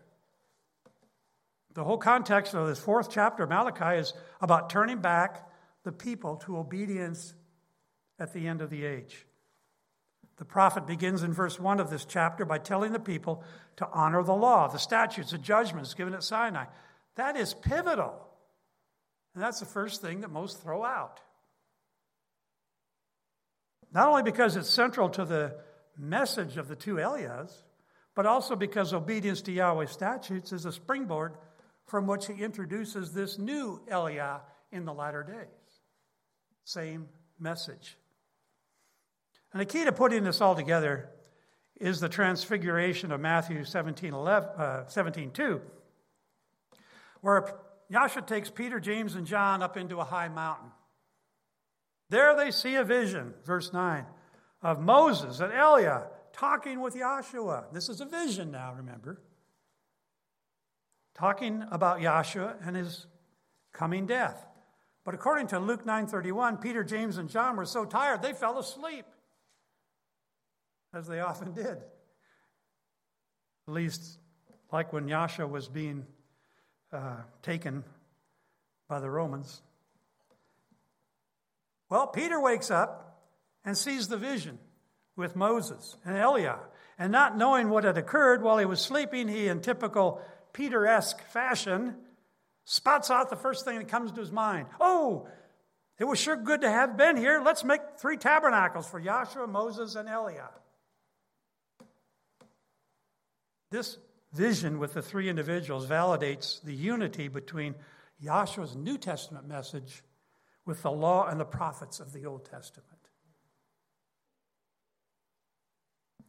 The 1.75 1.85
whole 1.85 1.99
context 1.99 2.55
of 2.55 2.67
this 2.67 2.81
fourth 2.81 3.11
chapter 3.11 3.45
of 3.45 3.49
Malachi 3.49 3.99
is 3.99 4.13
about 4.41 4.71
turning 4.71 4.99
back 4.99 5.49
the 5.85 5.93
people 5.93 6.37
to 6.39 6.59
obedience 6.59 7.35
at 8.19 8.33
the 8.33 8.49
end 8.49 8.61
of 8.61 8.71
the 8.71 8.85
age. 8.85 9.27
The 10.37 10.45
prophet 10.45 10.87
begins 10.87 11.23
in 11.23 11.33
verse 11.33 11.61
1 11.61 11.81
of 11.81 11.91
this 11.91 12.05
chapter 12.05 12.45
by 12.45 12.59
telling 12.59 12.93
the 12.93 12.99
people 12.99 13.45
to 13.77 13.89
honor 13.93 14.23
the 14.23 14.35
law, 14.35 14.69
the 14.69 14.79
statutes, 14.79 15.31
the 15.31 15.39
judgments 15.39 15.95
given 15.95 16.15
at 16.15 16.23
Sinai. 16.23 16.65
That 17.17 17.37
is 17.37 17.55
pivotal. 17.55 18.15
And 19.35 19.43
that's 19.43 19.61
the 19.61 19.67
first 19.67 20.01
thing 20.01 20.23
that 20.23 20.31
most 20.31 20.63
throw 20.63 20.85
out. 20.85 21.21
Not 23.93 24.09
only 24.09 24.23
because 24.23 24.57
it's 24.57 24.71
central 24.71 25.09
to 25.11 25.25
the 25.25 25.57
message 25.99 26.57
of 26.57 26.69
the 26.69 26.77
two 26.77 26.97
EliYahs, 26.97 27.53
but 28.15 28.27
also 28.27 28.57
because 28.57 28.93
obedience 28.93 29.43
to 29.43 29.53
Yahweh's 29.53 29.91
statutes 29.91 30.53
is 30.53 30.65
a 30.65 30.73
springboard 30.73 31.35
from 31.87 32.07
which 32.07 32.27
he 32.27 32.35
introduces 32.35 33.13
this 33.13 33.39
new 33.39 33.81
EliYah 33.91 34.41
in 34.73 34.85
the 34.85 34.93
latter 34.93 35.23
days. 35.23 35.81
Same 36.65 37.09
message. 37.39 37.97
And 39.53 39.61
the 39.61 39.67
key 39.67 39.85
to 39.85 39.93
putting 39.93 40.23
this 40.23 40.41
all 40.41 40.55
together 40.55 41.11
is 41.81 41.99
the 41.99 42.09
transfiguration 42.09 43.11
of 43.11 43.21
Matthew 43.21 43.65
17, 43.65 44.13
11, 44.13 44.49
uh, 44.51 44.87
17 44.87 45.31
2, 45.33 45.61
where 47.23 47.55
Yahshua 47.91 48.27
takes 48.27 48.51
Peter, 48.51 48.79
James, 48.79 49.17
and 49.17 49.27
John 49.27 49.63
up 49.63 49.77
into 49.77 49.99
a 49.99 50.05
high 50.05 50.29
mountain. 50.29 50.71
There 52.11 52.35
they 52.37 52.51
see 52.51 52.75
a 52.75 52.85
vision, 52.85 53.35
verse 53.45 53.73
9, 53.73 54.05
of 54.63 54.81
Moses 54.81 55.41
and 55.41 55.53
EliYah 55.53 56.09
talking 56.33 56.81
with 56.81 56.95
Yahshua. 56.95 57.73
This 57.73 57.89
is 57.89 58.01
a 58.01 58.05
vision 58.05 58.51
now, 58.51 58.75
remember. 58.75 59.21
Talking 61.15 61.65
about 61.71 62.01
Yahshua 62.01 62.67
and 62.67 62.77
his 62.77 63.07
coming 63.73 64.07
death. 64.07 64.45
But 65.05 65.15
according 65.15 65.49
to 65.49 65.59
Luke 65.59 65.87
9:31, 65.87 66.61
Peter, 66.61 66.85
James, 66.85 67.17
and 67.17 67.29
John 67.29 67.57
were 67.57 67.65
so 67.65 67.85
tired 67.85 68.23
they 68.23 68.33
fell 68.33 68.59
asleep. 68.59 69.07
As 70.93 71.07
they 71.07 71.21
often 71.21 71.53
did. 71.53 71.79
At 73.69 73.75
least 73.75 74.19
like 74.73 74.93
when 74.93 75.07
Yahshua 75.07 75.49
was 75.49 75.69
being 75.69 76.07
uh, 76.93 77.17
taken 77.43 77.85
by 78.89 78.99
the 78.99 79.11
Romans. 79.11 79.63
Well, 81.91 82.07
Peter 82.07 82.41
wakes 82.41 82.71
up 82.71 83.27
and 83.65 83.77
sees 83.77 84.09
the 84.09 84.17
vision 84.17 84.59
with 85.17 85.37
Moses 85.37 85.97
and 86.05 86.17
EliYah. 86.17 86.61
And 86.99 87.13
not 87.13 87.37
knowing 87.37 87.69
what 87.69 87.85
had 87.85 87.99
occurred 87.99 88.43
while 88.43 88.59
he 88.59 88.65
was 88.65 88.81
sleeping, 88.81 89.27
he, 89.27 89.49
in 89.49 89.61
typical 89.61 90.23
Peter 90.53 90.87
esque 90.87 91.21
fashion, 91.29 91.97
spots 92.65 93.11
out 93.11 93.31
the 93.31 93.37
first 93.37 93.65
thing 93.65 93.79
that 93.79 93.89
comes 93.89 94.13
to 94.13 94.21
his 94.21 94.31
mind. 94.31 94.67
Oh, 94.81 95.27
it 95.99 96.05
was 96.05 96.19
sure 96.19 96.37
good 96.37 96.61
to 96.61 96.71
have 96.71 96.97
been 96.97 97.17
here. 97.17 97.43
Let's 97.45 97.65
make 97.65 97.81
three 97.99 98.17
tabernacles 98.17 98.89
for 98.89 99.01
Yahshua, 99.01 99.49
Moses, 99.49 99.97
and 99.97 100.09
EliYah. 100.09 100.51
This 103.71 103.99
vision 104.33 104.79
with 104.79 104.95
the 104.95 105.03
three 105.03 105.29
individuals 105.29 105.87
validates 105.87 106.63
the 106.63 106.75
unity 106.75 107.29
between 107.29 107.75
Yahshua's 108.23 108.77
New 108.77 108.99
Testament 108.99 109.49
message 109.49 110.03
with 110.67 110.83
the 110.83 110.91
law 110.91 111.27
and 111.27 111.41
the 111.41 111.45
prophets 111.45 112.01
of 112.01 112.13
the 112.13 112.27
Old 112.27 112.45
Testament. 112.45 112.87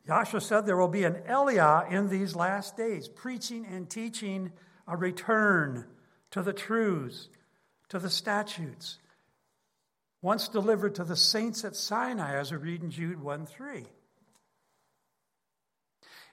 Yahshua 0.08 0.42
said 0.42 0.66
there 0.66 0.78
will 0.78 0.88
be 0.88 1.04
an 1.04 1.22
EliYah 1.28 1.92
in 1.92 2.10
these 2.10 2.36
last 2.36 2.76
days, 2.76 3.08
preaching 3.08 3.66
and 3.66 3.90
teaching 3.90 4.52
a 4.88 4.98
return 4.98 5.86
to 6.32 6.42
the 6.42 6.54
truths, 6.54 7.30
to 7.90 8.00
the 8.00 8.10
statutes, 8.10 8.98
once 10.22 10.48
delivered 10.48 10.96
to 10.96 11.04
the 11.04 11.16
saints 11.16 11.64
at 11.64 11.76
Sinai, 11.76 12.36
as 12.36 12.52
we 12.52 12.58
read 12.58 12.84
in 12.84 12.92
Jude 12.92 13.22
1 13.22 13.46
3. 13.46 13.86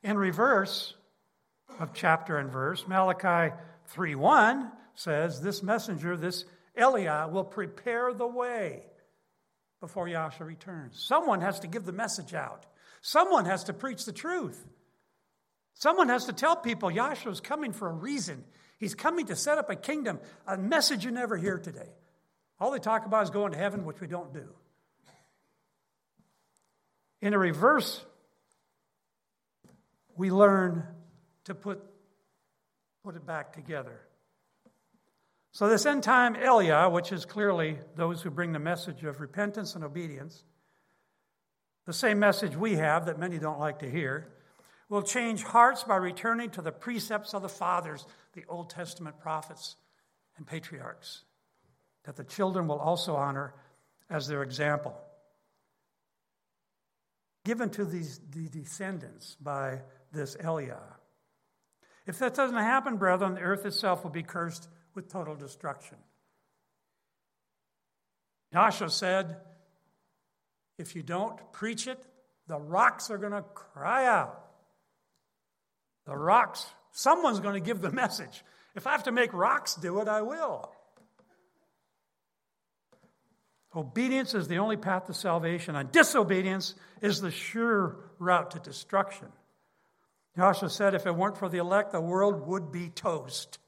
In 0.03 0.17
reverse 0.17 0.95
of 1.79 1.93
chapter 1.93 2.39
and 2.39 2.51
verse, 2.51 2.87
Malachi 2.87 3.55
3 3.87 4.15
1 4.15 4.73
says, 4.95 5.41
This 5.41 5.63
messenger, 5.63 6.17
this 6.17 6.45
EliYah 6.79 7.31
will 7.31 7.45
prepare 7.45 8.13
the 8.13 8.27
way 8.27 8.83
before 9.81 10.07
Yahshua 10.07 10.47
returns. 10.47 11.03
Someone 11.03 11.41
has 11.41 11.61
to 11.61 11.67
give 11.67 11.85
the 11.85 11.93
message 11.93 12.35
out. 12.35 12.67
Someone 13.01 13.45
has 13.45 13.65
to 13.65 13.73
preach 13.73 14.05
the 14.05 14.13
truth. 14.13 14.67
Someone 15.75 16.09
has 16.09 16.27
to 16.27 16.33
tell 16.33 16.57
people 16.57 16.89
Yahshua 16.89 17.33
is 17.33 17.41
coming 17.41 17.73
for 17.73 17.89
a 17.89 17.93
reason. 17.93 18.45
He's 18.79 18.95
coming 18.95 19.27
to 19.27 19.37
set 19.37 19.59
up 19.59 19.71
a 19.71 19.77
kingdom, 19.77 20.21
a 20.47 20.57
message 20.57 21.05
you 21.05 21.11
never 21.11 21.37
hear 21.37 21.59
today. 21.59 21.89
All 22.61 22.71
they 22.71 22.79
talk 22.79 23.07
about 23.07 23.25
is 23.25 23.31
going 23.31 23.53
to 23.53 23.59
heaven, 23.59 23.85
which 23.85 24.01
we 24.01 24.07
don't 24.07 24.33
do. 24.33 24.49
In 27.21 27.35
a 27.35 27.39
reverse, 27.39 28.05
we 30.17 30.31
learn 30.31 30.85
to 31.45 31.55
put, 31.55 31.83
put 33.05 33.17
it 33.17 33.27
back 33.27 33.53
together. 33.53 34.01
So, 35.53 35.69
this 35.69 35.87
end 35.87 36.03
time 36.03 36.35
EliYah, 36.35 36.93
which 36.93 37.11
is 37.11 37.25
clearly 37.25 37.79
those 37.97 38.23
who 38.23 38.31
bring 38.31 38.53
the 38.53 38.59
message 38.59 39.03
of 39.05 39.21
repentance 39.21 39.75
and 39.75 39.83
obedience, 39.83 40.45
the 41.87 41.93
same 41.93 42.19
message 42.19 42.55
we 42.55 42.75
have 42.75 43.07
that 43.07 43.19
many 43.19 43.39
don't 43.39 43.59
like 43.59 43.79
to 43.79 43.91
hear, 43.91 44.29
will 44.89 45.03
change 45.03 45.43
hearts 45.43 45.85
by 45.85 45.97
returning 45.97 46.51
to 46.51 46.63
the 46.63 46.73
precepts 46.73 47.35
of 47.35 47.43
the 47.43 47.49
fathers, 47.49 48.07
the 48.35 48.45
Old 48.49 48.71
Testament 48.71 49.19
prophets 49.21 49.77
and 50.37 50.47
patriarchs, 50.47 51.25
that 52.05 52.17
the 52.17 52.25
children 52.25 52.69
will 52.69 52.79
also 52.79 53.17
honor 53.17 53.55
as 54.11 54.29
their 54.29 54.43
example. 54.43 54.97
Given 57.45 57.71
to 57.71 57.85
these 57.85 58.21
the 58.31 58.49
descendants 58.49 59.37
by 59.41 59.81
this 60.13 60.37
EliYah. 60.37 60.95
If 62.07 62.19
that 62.19 62.35
doesn't 62.35 62.57
happen, 62.57 62.97
brethren, 62.97 63.35
the 63.35 63.41
earth 63.41 63.67
itself 63.67 64.05
will 64.05 64.11
be 64.11 64.23
cursed 64.23 64.69
with 64.99 65.09
total 65.09 65.37
destruction. 65.37 65.97
Yahshua 68.53 68.91
said, 68.91 69.37
if 70.77 70.97
you 70.97 71.05
don't 71.05 71.53
preach 71.53 71.87
it, 71.87 72.05
the 72.49 72.59
rocks 72.59 73.09
are 73.09 73.17
going 73.17 73.31
to 73.31 73.43
cry 73.43 74.07
out. 74.07 74.45
The 76.07 76.17
rocks, 76.17 76.67
someone's 76.91 77.39
going 77.39 77.55
to 77.55 77.65
give 77.65 77.81
the 77.81 77.93
message. 77.93 78.43
If 78.75 78.89
I 78.89 78.91
have 78.91 79.05
to 79.05 79.13
make 79.13 79.33
rocks 79.33 79.77
do 79.77 80.01
it, 80.01 80.09
I 80.09 80.23
will. 80.23 80.73
Obedience 83.77 84.35
is 84.35 84.49
the 84.49 84.59
only 84.59 84.79
path 84.79 85.07
to 85.07 85.15
salvation, 85.15 85.77
and 85.77 85.93
disobedience 85.93 86.75
is 87.01 87.21
the 87.21 87.31
sure 87.31 88.01
route 88.19 88.51
to 88.51 88.59
destruction. 88.59 89.29
Yahshua 90.37 90.73
said, 90.73 90.95
if 90.95 91.07
it 91.07 91.15
weren't 91.15 91.39
for 91.39 91.49
the 91.49 91.59
elect, 91.59 91.93
the 91.93 92.01
world 92.01 92.49
would 92.49 92.73
be 92.73 92.89
toast. 92.89 93.61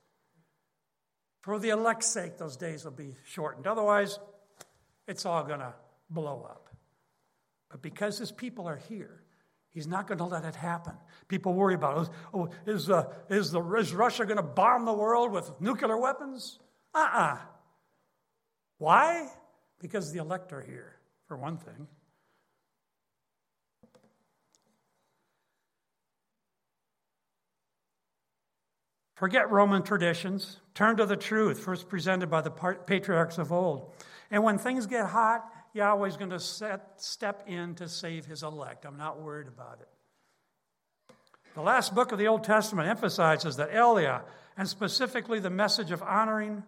For 1.40 1.58
the 1.58 1.70
elect's 1.70 2.06
sake, 2.06 2.36
those 2.36 2.56
days 2.56 2.84
will 2.84 2.92
be 2.92 3.16
shortened. 3.24 3.66
Otherwise, 3.66 4.18
it's 5.08 5.24
all 5.24 5.42
going 5.44 5.60
to 5.60 5.74
blow 6.10 6.46
up. 6.48 6.68
But 7.70 7.82
because 7.82 8.18
his 8.18 8.30
people 8.30 8.68
are 8.68 8.76
here, 8.76 9.22
he's 9.70 9.86
not 9.86 10.06
going 10.06 10.18
to 10.18 10.24
let 10.24 10.44
it 10.44 10.54
happen. 10.54 10.92
People 11.28 11.54
worry 11.54 11.74
about, 11.74 12.10
oh, 12.34 12.50
is, 12.66 12.90
uh, 12.90 13.10
is, 13.30 13.52
the, 13.52 13.62
is 13.74 13.94
Russia 13.94 14.24
going 14.24 14.36
to 14.36 14.42
bomb 14.42 14.84
the 14.84 14.92
world 14.92 15.32
with 15.32 15.50
nuclear 15.60 15.96
weapons? 15.96 16.58
Uh 16.94 16.98
uh-uh. 16.98 17.34
uh 17.34 17.38
Why? 18.78 19.28
Because 19.78 20.12
the 20.12 20.20
elect 20.20 20.52
are 20.52 20.60
here, 20.60 20.96
for 21.26 21.38
one 21.38 21.56
thing. 21.56 21.86
Forget 29.14 29.50
Roman 29.50 29.82
traditions. 29.82 30.59
Turn 30.74 30.96
to 30.96 31.06
the 31.06 31.16
truth, 31.16 31.60
first 31.60 31.88
presented 31.88 32.30
by 32.30 32.40
the 32.42 32.50
patriarchs 32.50 33.38
of 33.38 33.52
old. 33.52 33.92
And 34.30 34.44
when 34.44 34.58
things 34.58 34.86
get 34.86 35.06
hot, 35.06 35.44
Yahweh's 35.72 36.16
going 36.16 36.30
to 36.30 36.40
set, 36.40 37.00
step 37.00 37.44
in 37.46 37.74
to 37.76 37.88
save 37.88 38.26
his 38.26 38.42
elect. 38.42 38.84
I'm 38.84 38.96
not 38.96 39.20
worried 39.20 39.48
about 39.48 39.80
it. 39.80 39.88
The 41.54 41.62
last 41.62 41.94
book 41.94 42.12
of 42.12 42.18
the 42.18 42.28
Old 42.28 42.44
Testament 42.44 42.88
emphasizes 42.88 43.56
that 43.56 43.72
EliYah, 43.72 44.22
and 44.56 44.68
specifically 44.68 45.40
the 45.40 45.50
message 45.50 45.90
of 45.90 46.02
honoring 46.02 46.62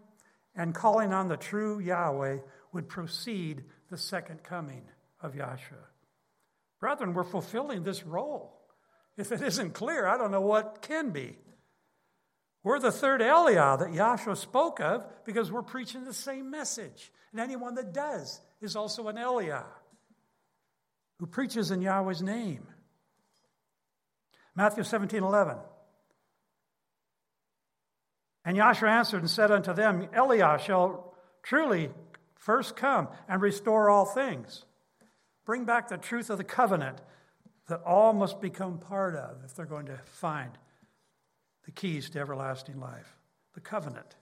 and 0.57 0.75
calling 0.75 1.13
on 1.13 1.29
the 1.29 1.37
true 1.37 1.79
Yahweh, 1.79 2.39
would 2.73 2.89
precede 2.89 3.65
the 3.91 3.97
second 3.97 4.43
coming 4.43 4.83
of 5.21 5.35
Yahshua. 5.35 5.87
Brethren, 6.81 7.15
we're 7.15 7.23
fulfilling 7.23 7.85
this 7.85 8.05
role. 8.05 8.59
If 9.17 9.31
it 9.31 9.41
isn't 9.41 9.75
clear, 9.75 10.07
I 10.07 10.17
don't 10.17 10.33
know 10.33 10.41
what 10.41 10.83
can 10.83 11.11
be. 11.11 11.39
We're 12.65 12.79
the 12.79 12.93
third 12.93 13.21
EliYah 13.21 13.79
that 13.81 13.89
Yahshua 13.89 14.37
spoke 14.37 14.81
of 14.81 15.05
because 15.25 15.51
we're 15.51 15.63
preaching 15.63 16.05
the 16.05 16.15
same 16.15 16.51
message. 16.51 17.11
And 17.33 17.41
anyone 17.41 17.75
that 17.75 17.93
does 17.93 18.41
is 18.61 18.77
also 18.77 19.09
an 19.09 19.17
EliYah 19.17 19.65
who 21.19 21.27
preaches 21.27 21.71
in 21.71 21.81
Yahweh's 21.81 22.23
name. 22.23 22.67
Matthew 24.55 24.85
17 24.85 25.23
11. 25.23 25.57
And 28.45 28.57
Yahshua 28.57 28.89
answered 28.89 29.21
and 29.21 29.31
said 29.31 29.51
unto 29.51 29.73
them, 29.73 30.09
EliYah 30.09 30.61
shall 30.61 31.15
truly 31.43 31.91
first 32.35 32.77
come 32.77 33.09
and 33.29 33.41
restore 33.41 33.89
all 33.89 34.05
things. 34.05 34.65
Bring 35.45 35.65
back 35.65 35.89
the 35.89 35.97
truth 35.97 36.31
of 36.31 36.39
the 36.39 36.45
covenant 36.45 37.01
that 37.69 37.83
all 37.83 38.13
must 38.13 38.41
become 38.41 38.79
part 38.79 39.15
of 39.15 39.45
if 39.45 39.55
they're 39.55 39.67
going 39.67 39.87
to 39.87 39.99
find 40.05 40.51
the 41.65 41.71
keys 41.71 42.11
to 42.11 42.21
everlasting 42.21 42.81
life, 42.81 43.17
the 43.55 43.61
covenant. 43.61 44.17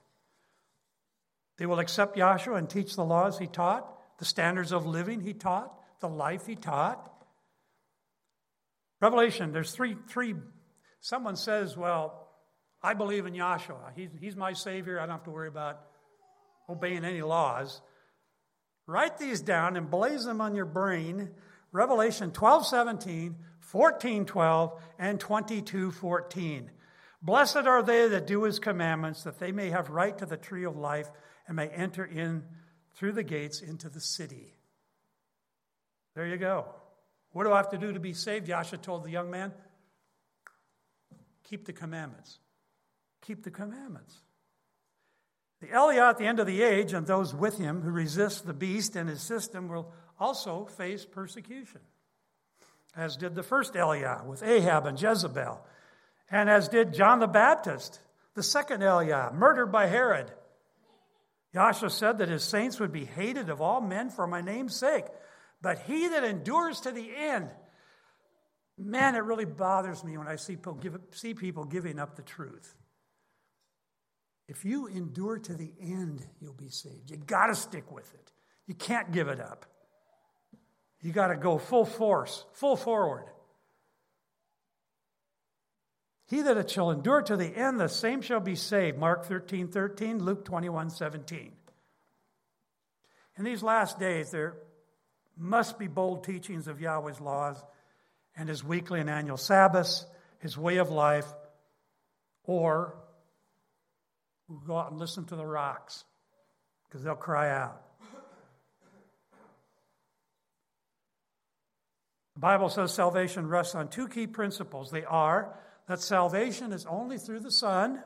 They 1.57 1.65
will 1.65 1.79
accept 1.79 2.17
Yahshua 2.17 2.57
and 2.57 2.69
teach 2.69 2.95
the 2.95 3.05
laws 3.05 3.37
he 3.37 3.47
taught, 3.47 3.87
the 4.17 4.25
standards 4.25 4.71
of 4.71 4.85
living 4.85 5.21
he 5.21 5.33
taught, 5.33 5.73
the 5.99 6.09
life 6.09 6.47
he 6.47 6.55
taught. 6.55 7.07
Revelation, 8.99 9.51
there's 9.51 9.71
three, 9.71 9.95
three. 10.07 10.35
Someone 10.99 11.35
says, 11.35 11.75
Well, 11.75 12.27
I 12.83 12.93
believe 12.93 13.25
in 13.25 13.33
Yahshua. 13.33 13.93
He's, 13.95 14.09
he's 14.19 14.35
my 14.35 14.53
Savior. 14.53 14.99
I 14.99 15.03
don't 15.05 15.17
have 15.17 15.23
to 15.25 15.31
worry 15.31 15.47
about 15.47 15.81
obeying 16.69 17.05
any 17.05 17.21
laws. 17.21 17.81
Write 18.87 19.17
these 19.17 19.41
down 19.41 19.77
and 19.77 19.89
blaze 19.89 20.25
them 20.25 20.41
on 20.41 20.55
your 20.55 20.65
brain. 20.65 21.29
Revelation 21.71 22.31
12 22.31 22.65
17, 22.65 23.35
14 23.59 24.25
12, 24.25 24.81
and 24.99 25.19
22 25.19 25.91
14. 25.91 26.71
Blessed 27.21 27.57
are 27.57 27.83
they 27.83 28.07
that 28.07 28.25
do 28.25 28.43
his 28.43 28.59
commandments, 28.59 29.23
that 29.23 29.39
they 29.39 29.51
may 29.51 29.69
have 29.69 29.89
right 29.89 30.17
to 30.17 30.25
the 30.25 30.37
tree 30.37 30.65
of 30.65 30.75
life 30.75 31.09
and 31.47 31.55
may 31.55 31.67
enter 31.67 32.03
in 32.03 32.43
through 32.95 33.11
the 33.11 33.23
gates 33.23 33.61
into 33.61 33.89
the 33.89 34.01
city. 34.01 34.55
There 36.15 36.27
you 36.27 36.37
go. 36.37 36.65
What 37.31 37.43
do 37.43 37.53
I 37.53 37.57
have 37.57 37.69
to 37.69 37.77
do 37.77 37.93
to 37.93 37.99
be 37.99 38.13
saved? 38.13 38.47
Yahshua 38.47 38.81
told 38.81 39.03
the 39.03 39.11
young 39.11 39.29
man, 39.29 39.53
Keep 41.43 41.65
the 41.65 41.73
commandments. 41.73 42.39
Keep 43.21 43.43
the 43.43 43.51
commandments. 43.51 44.15
The 45.59 45.67
EliYah 45.67 46.09
at 46.09 46.17
the 46.17 46.25
end 46.25 46.39
of 46.39 46.47
the 46.47 46.63
age 46.63 46.93
and 46.93 47.05
those 47.05 47.35
with 47.35 47.57
him 47.57 47.81
who 47.81 47.91
resist 47.91 48.47
the 48.47 48.53
beast 48.53 48.95
and 48.95 49.07
his 49.07 49.21
system 49.21 49.67
will 49.67 49.93
also 50.19 50.65
face 50.65 51.05
persecution, 51.05 51.81
as 52.95 53.15
did 53.15 53.35
the 53.35 53.43
first 53.43 53.73
EliYah 53.73 54.25
with 54.25 54.41
Ahab 54.43 54.87
and 54.87 54.99
Jezebel 54.99 55.63
and 56.31 56.49
as 56.49 56.69
did 56.69 56.93
John 56.93 57.19
the 57.19 57.27
Baptist, 57.27 57.99
the 58.35 58.43
second 58.43 58.81
EliYah, 58.81 59.33
murdered 59.33 59.71
by 59.71 59.87
Herod. 59.87 60.31
Yahshua 61.53 61.91
said 61.91 62.19
that 62.19 62.29
his 62.29 62.43
saints 62.43 62.79
would 62.79 62.93
be 62.93 63.03
hated 63.03 63.49
of 63.49 63.61
all 63.61 63.81
men 63.81 64.09
for 64.09 64.25
my 64.25 64.39
name's 64.39 64.75
sake, 64.75 65.05
but 65.61 65.79
he 65.79 66.07
that 66.07 66.23
endures 66.23 66.79
to 66.81 66.91
the 66.91 67.11
end, 67.15 67.49
man, 68.77 69.15
it 69.15 69.23
really 69.23 69.45
bothers 69.45 70.03
me 70.03 70.17
when 70.17 70.27
I 70.27 70.37
see 70.37 70.55
people, 70.55 70.75
give, 70.75 70.97
see 71.11 71.33
people 71.33 71.65
giving 71.65 71.99
up 71.99 72.15
the 72.15 72.21
truth. 72.21 72.73
If 74.47 74.65
you 74.65 74.87
endure 74.87 75.39
to 75.39 75.53
the 75.53 75.71
end, 75.79 76.25
you'll 76.39 76.53
be 76.53 76.69
saved. 76.69 77.11
You 77.11 77.17
got 77.17 77.47
to 77.47 77.55
stick 77.55 77.91
with 77.91 78.11
it. 78.13 78.31
You 78.67 78.75
can't 78.75 79.11
give 79.11 79.27
it 79.27 79.39
up. 79.39 79.65
You 81.01 81.11
got 81.11 81.27
to 81.27 81.37
go 81.37 81.57
full 81.57 81.85
force, 81.85 82.45
full 82.53 82.75
forward. 82.75 83.25
He 86.31 86.41
that 86.43 86.71
shall 86.71 86.91
endure 86.91 87.21
to 87.23 87.35
the 87.35 87.45
end, 87.45 87.77
the 87.77 87.89
same 87.89 88.21
shall 88.21 88.39
be 88.39 88.55
saved. 88.55 88.97
Mark 88.97 89.25
13, 89.25 89.67
13, 89.67 90.23
Luke 90.23 90.45
21, 90.45 90.89
17. 90.89 91.51
In 93.37 93.43
these 93.43 93.61
last 93.61 93.99
days, 93.99 94.31
there 94.31 94.55
must 95.37 95.77
be 95.77 95.87
bold 95.87 96.23
teachings 96.23 96.69
of 96.69 96.79
Yahweh's 96.79 97.19
laws 97.19 97.61
and 98.33 98.47
his 98.47 98.63
weekly 98.63 99.01
and 99.01 99.09
annual 99.09 99.35
Sabbaths, 99.35 100.05
his 100.39 100.57
way 100.57 100.77
of 100.77 100.89
life, 100.89 101.27
or 102.45 102.95
we'll 104.47 104.59
go 104.59 104.77
out 104.77 104.91
and 104.91 105.01
listen 105.01 105.25
to 105.25 105.35
the 105.35 105.45
rocks 105.45 106.05
because 106.87 107.03
they'll 107.03 107.15
cry 107.15 107.49
out. 107.49 107.81
The 112.35 112.39
Bible 112.39 112.69
says 112.69 112.93
salvation 112.93 113.49
rests 113.49 113.75
on 113.75 113.89
two 113.89 114.07
key 114.07 114.27
principles. 114.27 114.91
They 114.91 115.03
are 115.03 115.57
that 115.87 116.01
salvation 116.01 116.71
is 116.71 116.85
only 116.85 117.17
through 117.17 117.39
the 117.39 117.51
Son, 117.51 118.01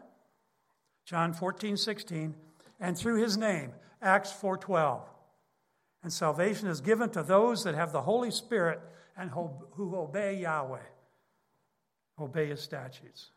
John 1.05 1.34
14, 1.34 1.78
16, 1.78 2.36
and 2.80 2.97
through 2.97 3.21
his 3.21 3.38
name, 3.38 3.73
Acts 4.01 4.32
4:12. 4.32 5.01
And 6.03 6.13
salvation 6.13 6.67
is 6.67 6.82
given 6.82 7.09
to 7.11 7.23
those 7.23 7.63
that 7.63 7.76
have 7.76 7.91
the 7.91 8.01
Holy 8.01 8.32
Spirit 8.32 8.80
and 9.17 9.32
who 9.32 9.95
obey 9.95 10.36
Yahweh, 10.36 10.86
obey 12.19 12.47
his 12.47 12.61
statutes. 12.61 13.32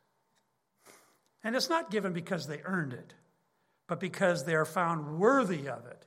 And 1.42 1.56
it's 1.56 1.70
not 1.70 1.90
given 1.90 2.12
because 2.12 2.46
they 2.46 2.60
earned 2.64 2.92
it, 2.92 3.14
but 3.86 4.00
because 4.00 4.44
they 4.44 4.54
are 4.54 4.64
found 4.64 5.18
worthy 5.18 5.68
of 5.68 5.86
it 5.86 6.04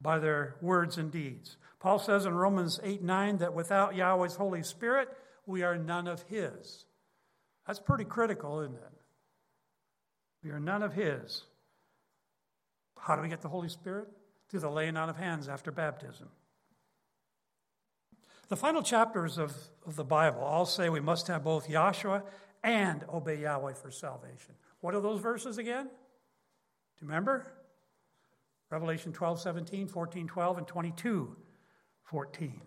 by 0.00 0.18
their 0.18 0.56
words 0.60 0.98
and 0.98 1.12
deeds. 1.12 1.56
Paul 1.78 1.98
says 1.98 2.26
in 2.26 2.34
Romans 2.34 2.80
8 2.82 3.02
9 3.02 3.38
that 3.38 3.54
without 3.54 3.94
Yahweh's 3.94 4.36
Holy 4.36 4.62
Spirit, 4.62 5.08
we 5.46 5.62
are 5.62 5.76
none 5.76 6.06
of 6.06 6.22
His. 6.22 6.84
That's 7.66 7.80
pretty 7.80 8.04
critical, 8.04 8.60
isn't 8.60 8.74
it? 8.74 8.92
We 10.44 10.50
are 10.50 10.60
none 10.60 10.82
of 10.82 10.94
His. 10.94 11.44
How 12.98 13.16
do 13.16 13.22
we 13.22 13.28
get 13.28 13.40
the 13.40 13.48
Holy 13.48 13.68
Spirit? 13.68 14.08
Through 14.48 14.60
the 14.60 14.70
laying 14.70 14.96
on 14.96 15.08
of 15.08 15.16
hands 15.16 15.48
after 15.48 15.72
baptism. 15.72 16.28
The 18.48 18.56
final 18.56 18.82
chapters 18.82 19.38
of, 19.38 19.56
of 19.86 19.96
the 19.96 20.04
Bible 20.04 20.40
all 20.40 20.66
say 20.66 20.88
we 20.88 21.00
must 21.00 21.26
have 21.28 21.42
both 21.42 21.68
Yahshua 21.68 22.22
and 22.62 23.04
obey 23.12 23.40
Yahweh 23.40 23.72
for 23.74 23.90
salvation. 23.90 24.54
What 24.80 24.94
are 24.94 25.00
those 25.00 25.20
verses 25.20 25.58
again? 25.58 25.84
Do 25.84 25.90
you 27.00 27.08
remember? 27.08 27.46
Revelation 28.70 29.12
12, 29.12 29.40
17, 29.40 29.88
14, 29.88 30.26
12, 30.26 30.58
and 30.58 30.66
22, 30.66 31.36
14. 32.04 32.62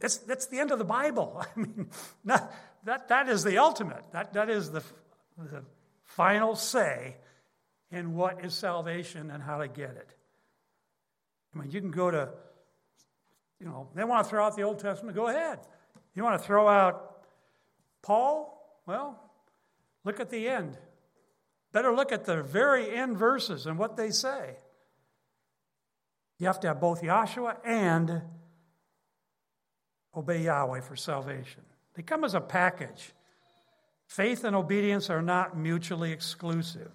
That's, 0.00 0.18
that's 0.18 0.46
the 0.46 0.58
end 0.58 0.70
of 0.70 0.78
the 0.78 0.84
Bible. 0.84 1.42
I 1.56 1.58
mean, 1.58 1.88
that, 2.24 2.52
that, 2.84 3.08
that 3.08 3.28
is 3.28 3.44
the 3.44 3.58
ultimate. 3.58 4.04
That, 4.12 4.32
that 4.32 4.50
is 4.50 4.70
the, 4.70 4.82
the 5.38 5.62
final 6.04 6.56
say 6.56 7.16
in 7.90 8.14
what 8.14 8.44
is 8.44 8.54
salvation 8.54 9.30
and 9.30 9.42
how 9.42 9.58
to 9.58 9.68
get 9.68 9.90
it. 9.90 10.08
I 11.54 11.58
mean, 11.58 11.70
you 11.70 11.80
can 11.80 11.90
go 11.90 12.10
to, 12.10 12.30
you 13.60 13.66
know, 13.66 13.88
they 13.94 14.04
want 14.04 14.24
to 14.24 14.30
throw 14.30 14.44
out 14.44 14.56
the 14.56 14.62
Old 14.62 14.78
Testament, 14.78 15.14
go 15.14 15.28
ahead. 15.28 15.58
You 16.14 16.22
want 16.22 16.40
to 16.40 16.46
throw 16.46 16.68
out 16.68 17.22
Paul? 18.02 18.80
Well, 18.86 19.18
look 20.04 20.20
at 20.20 20.30
the 20.30 20.48
end. 20.48 20.78
Better 21.72 21.94
look 21.94 22.12
at 22.12 22.24
the 22.24 22.42
very 22.42 22.94
end 22.94 23.18
verses 23.18 23.66
and 23.66 23.78
what 23.78 23.96
they 23.96 24.10
say. 24.10 24.56
You 26.38 26.46
have 26.46 26.60
to 26.60 26.68
have 26.68 26.80
both 26.80 27.02
Yahshua 27.02 27.56
and 27.64 28.22
obey 30.16 30.42
Yahweh 30.42 30.80
for 30.80 30.96
salvation. 30.96 31.62
They 31.94 32.02
come 32.02 32.24
as 32.24 32.34
a 32.34 32.40
package. 32.40 33.12
Faith 34.06 34.44
and 34.44 34.54
obedience 34.56 35.10
are 35.10 35.22
not 35.22 35.56
mutually 35.56 36.12
exclusive. 36.12 36.92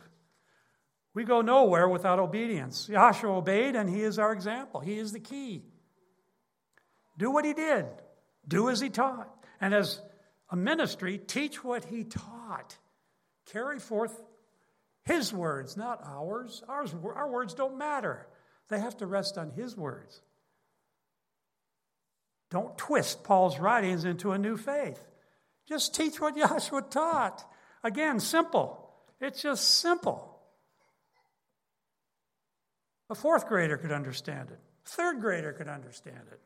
We 1.14 1.24
go 1.26 1.42
nowhere 1.42 1.90
without 1.90 2.20
obedience. 2.20 2.88
Yahshua 2.90 3.38
obeyed, 3.38 3.76
and 3.76 3.90
he 3.90 4.02
is 4.02 4.18
our 4.18 4.32
example. 4.32 4.80
He 4.80 4.98
is 4.98 5.12
the 5.12 5.20
key. 5.20 5.64
Do 7.18 7.32
what 7.32 7.44
he 7.44 7.54
did, 7.54 7.86
do 8.48 8.70
as 8.70 8.80
he 8.80 8.90
taught. 8.90 9.30
And 9.60 9.74
as 9.74 10.02
a 10.50 10.56
ministry, 10.56 11.18
teach 11.18 11.64
what 11.64 11.86
he 11.86 12.06
taught. 12.06 12.78
Carry 13.52 13.80
forth 13.80 14.20
his 15.04 15.34
words, 15.34 15.76
not 15.76 16.02
ours. 16.06 16.64
ours. 16.68 16.96
Our 17.04 17.30
words 17.30 17.54
don't 17.54 17.78
matter, 17.78 18.28
they 18.70 18.80
have 18.80 18.98
to 18.98 19.06
rest 19.06 19.38
on 19.38 19.52
his 19.52 19.76
words. 19.76 20.22
Don't 22.52 22.78
twist 22.78 23.24
Paul's 23.24 23.58
writings 23.58 24.06
into 24.06 24.34
a 24.34 24.38
new 24.38 24.58
faith. 24.58 25.02
Just 25.68 25.96
teach 25.96 26.20
what 26.20 26.36
Yahshua 26.38 26.92
taught. 26.92 27.44
Again, 27.84 28.20
simple. 28.20 28.90
It's 29.20 29.42
just 29.42 29.80
simple. 29.80 30.28
A 33.10 33.16
fourth 33.16 33.48
grader 33.48 33.78
could 33.78 33.92
understand 33.92 34.52
it. 34.52 34.60
A 34.86 34.90
third 34.90 35.22
grader 35.22 35.54
could 35.54 35.68
understand 35.68 36.22
it. 36.32 36.40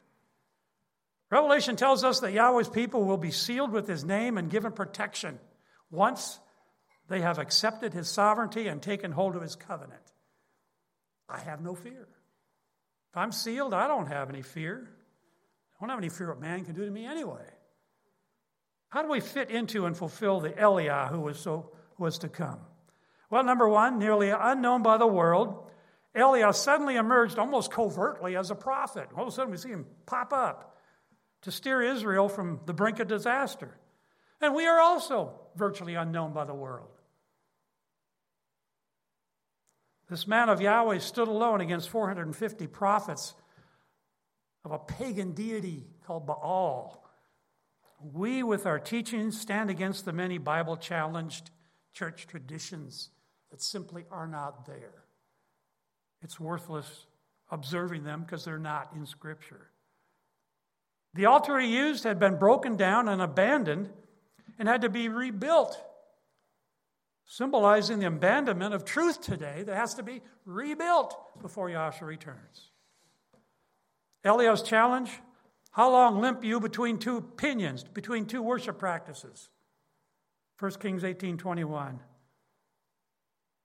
Revelation 1.32 1.76
tells 1.76 2.04
us 2.04 2.20
that 2.20 2.34
Yahweh's 2.34 2.70
people 2.70 3.04
will 3.04 3.18
be 3.18 3.32
sealed 3.32 3.72
with 3.72 3.88
his 3.88 4.06
name 4.06 4.38
and 4.38 4.50
given 4.50 4.72
protection 4.72 5.40
once 5.90 6.40
they 7.08 7.22
have 7.22 7.40
accepted 7.40 7.94
his 7.94 8.10
sovereignty 8.10 8.68
and 8.68 8.82
taken 8.82 9.12
hold 9.12 9.36
of 9.36 9.42
his 9.42 9.56
covenant. 9.56 10.02
I 11.28 11.40
have 11.40 11.62
no 11.62 11.74
fear. 11.74 12.08
If 13.12 13.18
I'm 13.18 13.32
sealed, 13.32 13.74
I 13.74 13.88
don't 13.88 14.08
have 14.08 14.30
any 14.30 14.44
fear. 14.44 14.88
I 15.78 15.84
don't 15.84 15.90
have 15.90 16.00
any 16.00 16.10
fear 16.10 16.30
what 16.30 16.40
man 16.40 16.64
can 16.64 16.74
do 16.74 16.86
to 16.86 16.92
me 16.92 17.06
anyway. 17.06 17.46
How 18.90 19.02
do 19.02 19.10
we 19.10 19.20
fit 19.20 19.50
into 19.50 19.86
and 19.86 19.98
fulfill 19.98 20.40
the 20.40 20.52
EliYah 20.52 21.10
who 21.10 21.20
was, 21.20 21.40
so, 21.40 21.72
was 21.98 22.20
to 22.20 22.30
come? 22.30 22.60
Well, 23.30 23.44
number 23.44 23.68
one, 23.68 24.00
nearly 24.00 24.30
unknown 24.30 24.84
by 24.84 24.98
the 24.98 25.08
world, 25.08 25.70
EliYah 26.16 26.56
suddenly 26.56 26.96
emerged 26.96 27.38
almost 27.38 27.72
covertly 27.72 28.38
as 28.38 28.52
a 28.52 28.56
prophet. 28.56 29.10
All 29.16 29.24
of 29.24 29.28
a 29.28 29.32
sudden, 29.32 29.52
we 29.52 29.58
see 29.58 29.70
him 29.70 29.86
pop 30.06 30.32
up 30.32 30.78
to 31.42 31.52
steer 31.52 31.82
Israel 31.82 32.30
from 32.30 32.62
the 32.66 32.74
brink 32.74 33.00
of 33.00 33.08
disaster. 33.08 33.78
And 34.40 34.56
we 34.56 34.66
are 34.66 34.80
also 34.80 35.34
virtually 35.56 35.96
unknown 35.96 36.34
by 36.34 36.46
the 36.46 36.54
world. 36.54 36.90
This 40.10 40.28
man 40.28 40.50
of 40.50 40.62
Yahweh 40.62 41.00
stood 41.00 41.28
alone 41.28 41.62
against 41.62 41.90
450 41.90 42.68
prophets 42.68 43.34
of 44.66 44.72
a 44.72 44.80
pagan 44.80 45.32
deity 45.34 45.86
called 46.06 46.26
Baal. 46.26 47.08
We, 48.14 48.44
with 48.44 48.66
our 48.66 48.80
teachings, 48.80 49.40
stand 49.40 49.70
against 49.70 50.04
the 50.04 50.12
many 50.12 50.40
Bible 50.40 50.76
challenged 50.76 51.52
church 51.94 52.28
traditions 52.28 53.10
that 53.52 53.62
simply 53.62 54.06
are 54.12 54.28
not 54.28 54.66
there. 54.66 55.06
It's 56.22 56.40
worthless 56.40 57.06
observing 57.52 58.04
them 58.04 58.22
because 58.22 58.44
they're 58.44 58.58
not 58.58 58.92
in 58.96 59.06
Scripture. 59.06 59.70
The 61.14 61.28
altar 61.28 61.60
he 61.60 61.78
used 61.78 62.04
had 62.04 62.20
been 62.20 62.38
broken 62.38 62.76
down 62.76 63.08
and 63.08 63.22
abandoned 63.22 63.90
and 64.58 64.68
had 64.68 64.82
to 64.82 64.90
be 64.90 65.08
rebuilt, 65.10 65.80
symbolizing 67.26 68.00
the 68.00 68.08
abandonment 68.08 68.74
of 68.74 68.84
truth 68.84 69.22
today 69.22 69.64
that 69.64 69.76
has 69.76 69.94
to 69.94 70.04
be 70.04 70.22
rebuilt 70.46 71.16
before 71.42 71.70
Yahshua 71.70 72.02
returns. 72.02 72.72
EliYah's 74.26 74.64
challenge 74.64 75.12
How 75.72 75.92
long 75.92 76.20
limp 76.20 76.44
you 76.44 76.60
between 76.60 76.98
two 76.98 77.18
opinions, 77.18 77.84
between 77.84 78.26
two 78.26 78.42
worship 78.42 78.80
practices? 78.80 79.50
1 80.60 80.72
Kings 80.74 81.04
18 81.04 81.38
21. 81.38 82.00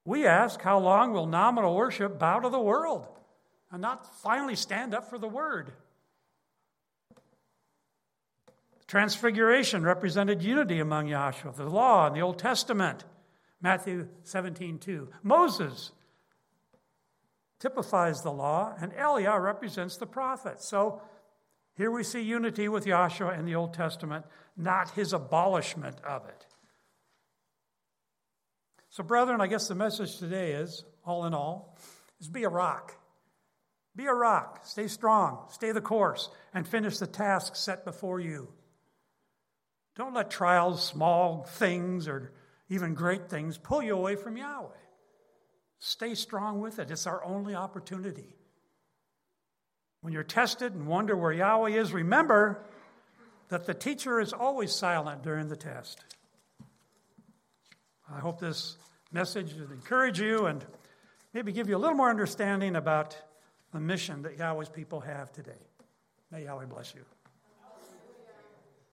We 0.04 0.26
ask, 0.26 0.60
How 0.60 0.78
long 0.78 1.12
will 1.12 1.26
nominal 1.26 1.74
worship 1.74 2.18
bow 2.18 2.40
to 2.40 2.48
the 2.48 2.60
world 2.60 3.06
and 3.70 3.80
not 3.80 4.20
finally 4.22 4.56
stand 4.56 4.94
up 4.94 5.08
for 5.08 5.18
the 5.18 5.28
word? 5.28 5.72
Transfiguration 8.86 9.84
represented 9.84 10.42
unity 10.42 10.80
among 10.80 11.06
Yahshua, 11.06 11.54
the 11.54 11.64
law 11.64 12.08
and 12.08 12.16
the 12.16 12.22
Old 12.22 12.40
Testament. 12.40 13.04
Matthew 13.62 14.08
17 14.24 14.78
2. 14.78 15.08
Moses 15.22 15.92
typifies 17.60 18.22
the 18.22 18.32
law, 18.32 18.74
and 18.80 18.92
EliYah 18.92 19.40
represents 19.40 19.96
the 19.96 20.06
prophet. 20.06 20.60
So 20.60 21.00
here 21.76 21.90
we 21.90 22.02
see 22.02 22.20
unity 22.20 22.68
with 22.68 22.86
Yahshua 22.86 23.38
in 23.38 23.44
the 23.44 23.54
Old 23.54 23.74
Testament, 23.74 24.24
not 24.56 24.90
his 24.90 25.12
abolishment 25.12 26.00
of 26.00 26.26
it. 26.26 26.46
So, 28.88 29.04
brethren, 29.04 29.40
I 29.40 29.46
guess 29.46 29.68
the 29.68 29.76
message 29.76 30.18
today 30.18 30.52
is 30.52 30.84
all 31.04 31.24
in 31.26 31.32
all, 31.32 31.78
is 32.20 32.28
be 32.28 32.42
a 32.42 32.48
rock. 32.48 32.96
Be 33.94 34.06
a 34.06 34.12
rock. 34.12 34.60
Stay 34.64 34.88
strong. 34.88 35.46
Stay 35.50 35.72
the 35.72 35.80
course 35.80 36.28
and 36.52 36.66
finish 36.66 36.98
the 36.98 37.06
task 37.06 37.54
set 37.54 37.84
before 37.84 38.18
you. 38.18 38.48
Don't 39.96 40.14
let 40.14 40.30
trials, 40.30 40.84
small 40.84 41.44
things, 41.44 42.08
or 42.08 42.32
even 42.68 42.94
great 42.94 43.28
things 43.28 43.58
pull 43.58 43.82
you 43.82 43.96
away 43.96 44.16
from 44.16 44.36
Yahweh. 44.36 44.68
Stay 45.80 46.14
strong 46.14 46.60
with 46.60 46.78
it. 46.78 46.90
It's 46.90 47.06
our 47.06 47.24
only 47.24 47.54
opportunity. 47.54 48.36
When 50.02 50.12
you're 50.12 50.22
tested 50.22 50.74
and 50.74 50.86
wonder 50.86 51.16
where 51.16 51.32
Yahweh 51.32 51.70
is, 51.70 51.92
remember 51.92 52.62
that 53.48 53.66
the 53.66 53.74
teacher 53.74 54.20
is 54.20 54.32
always 54.32 54.72
silent 54.72 55.22
during 55.22 55.48
the 55.48 55.56
test. 55.56 56.00
I 58.10 58.18
hope 58.20 58.40
this 58.40 58.76
message 59.10 59.54
will 59.54 59.72
encourage 59.72 60.20
you 60.20 60.46
and 60.46 60.64
maybe 61.32 61.50
give 61.52 61.68
you 61.68 61.76
a 61.76 61.78
little 61.78 61.96
more 61.96 62.10
understanding 62.10 62.76
about 62.76 63.16
the 63.72 63.80
mission 63.80 64.22
that 64.22 64.36
Yahweh's 64.36 64.68
people 64.68 65.00
have 65.00 65.32
today. 65.32 65.52
May 66.30 66.44
Yahweh 66.44 66.66
bless 66.66 66.94
you. 66.94 67.04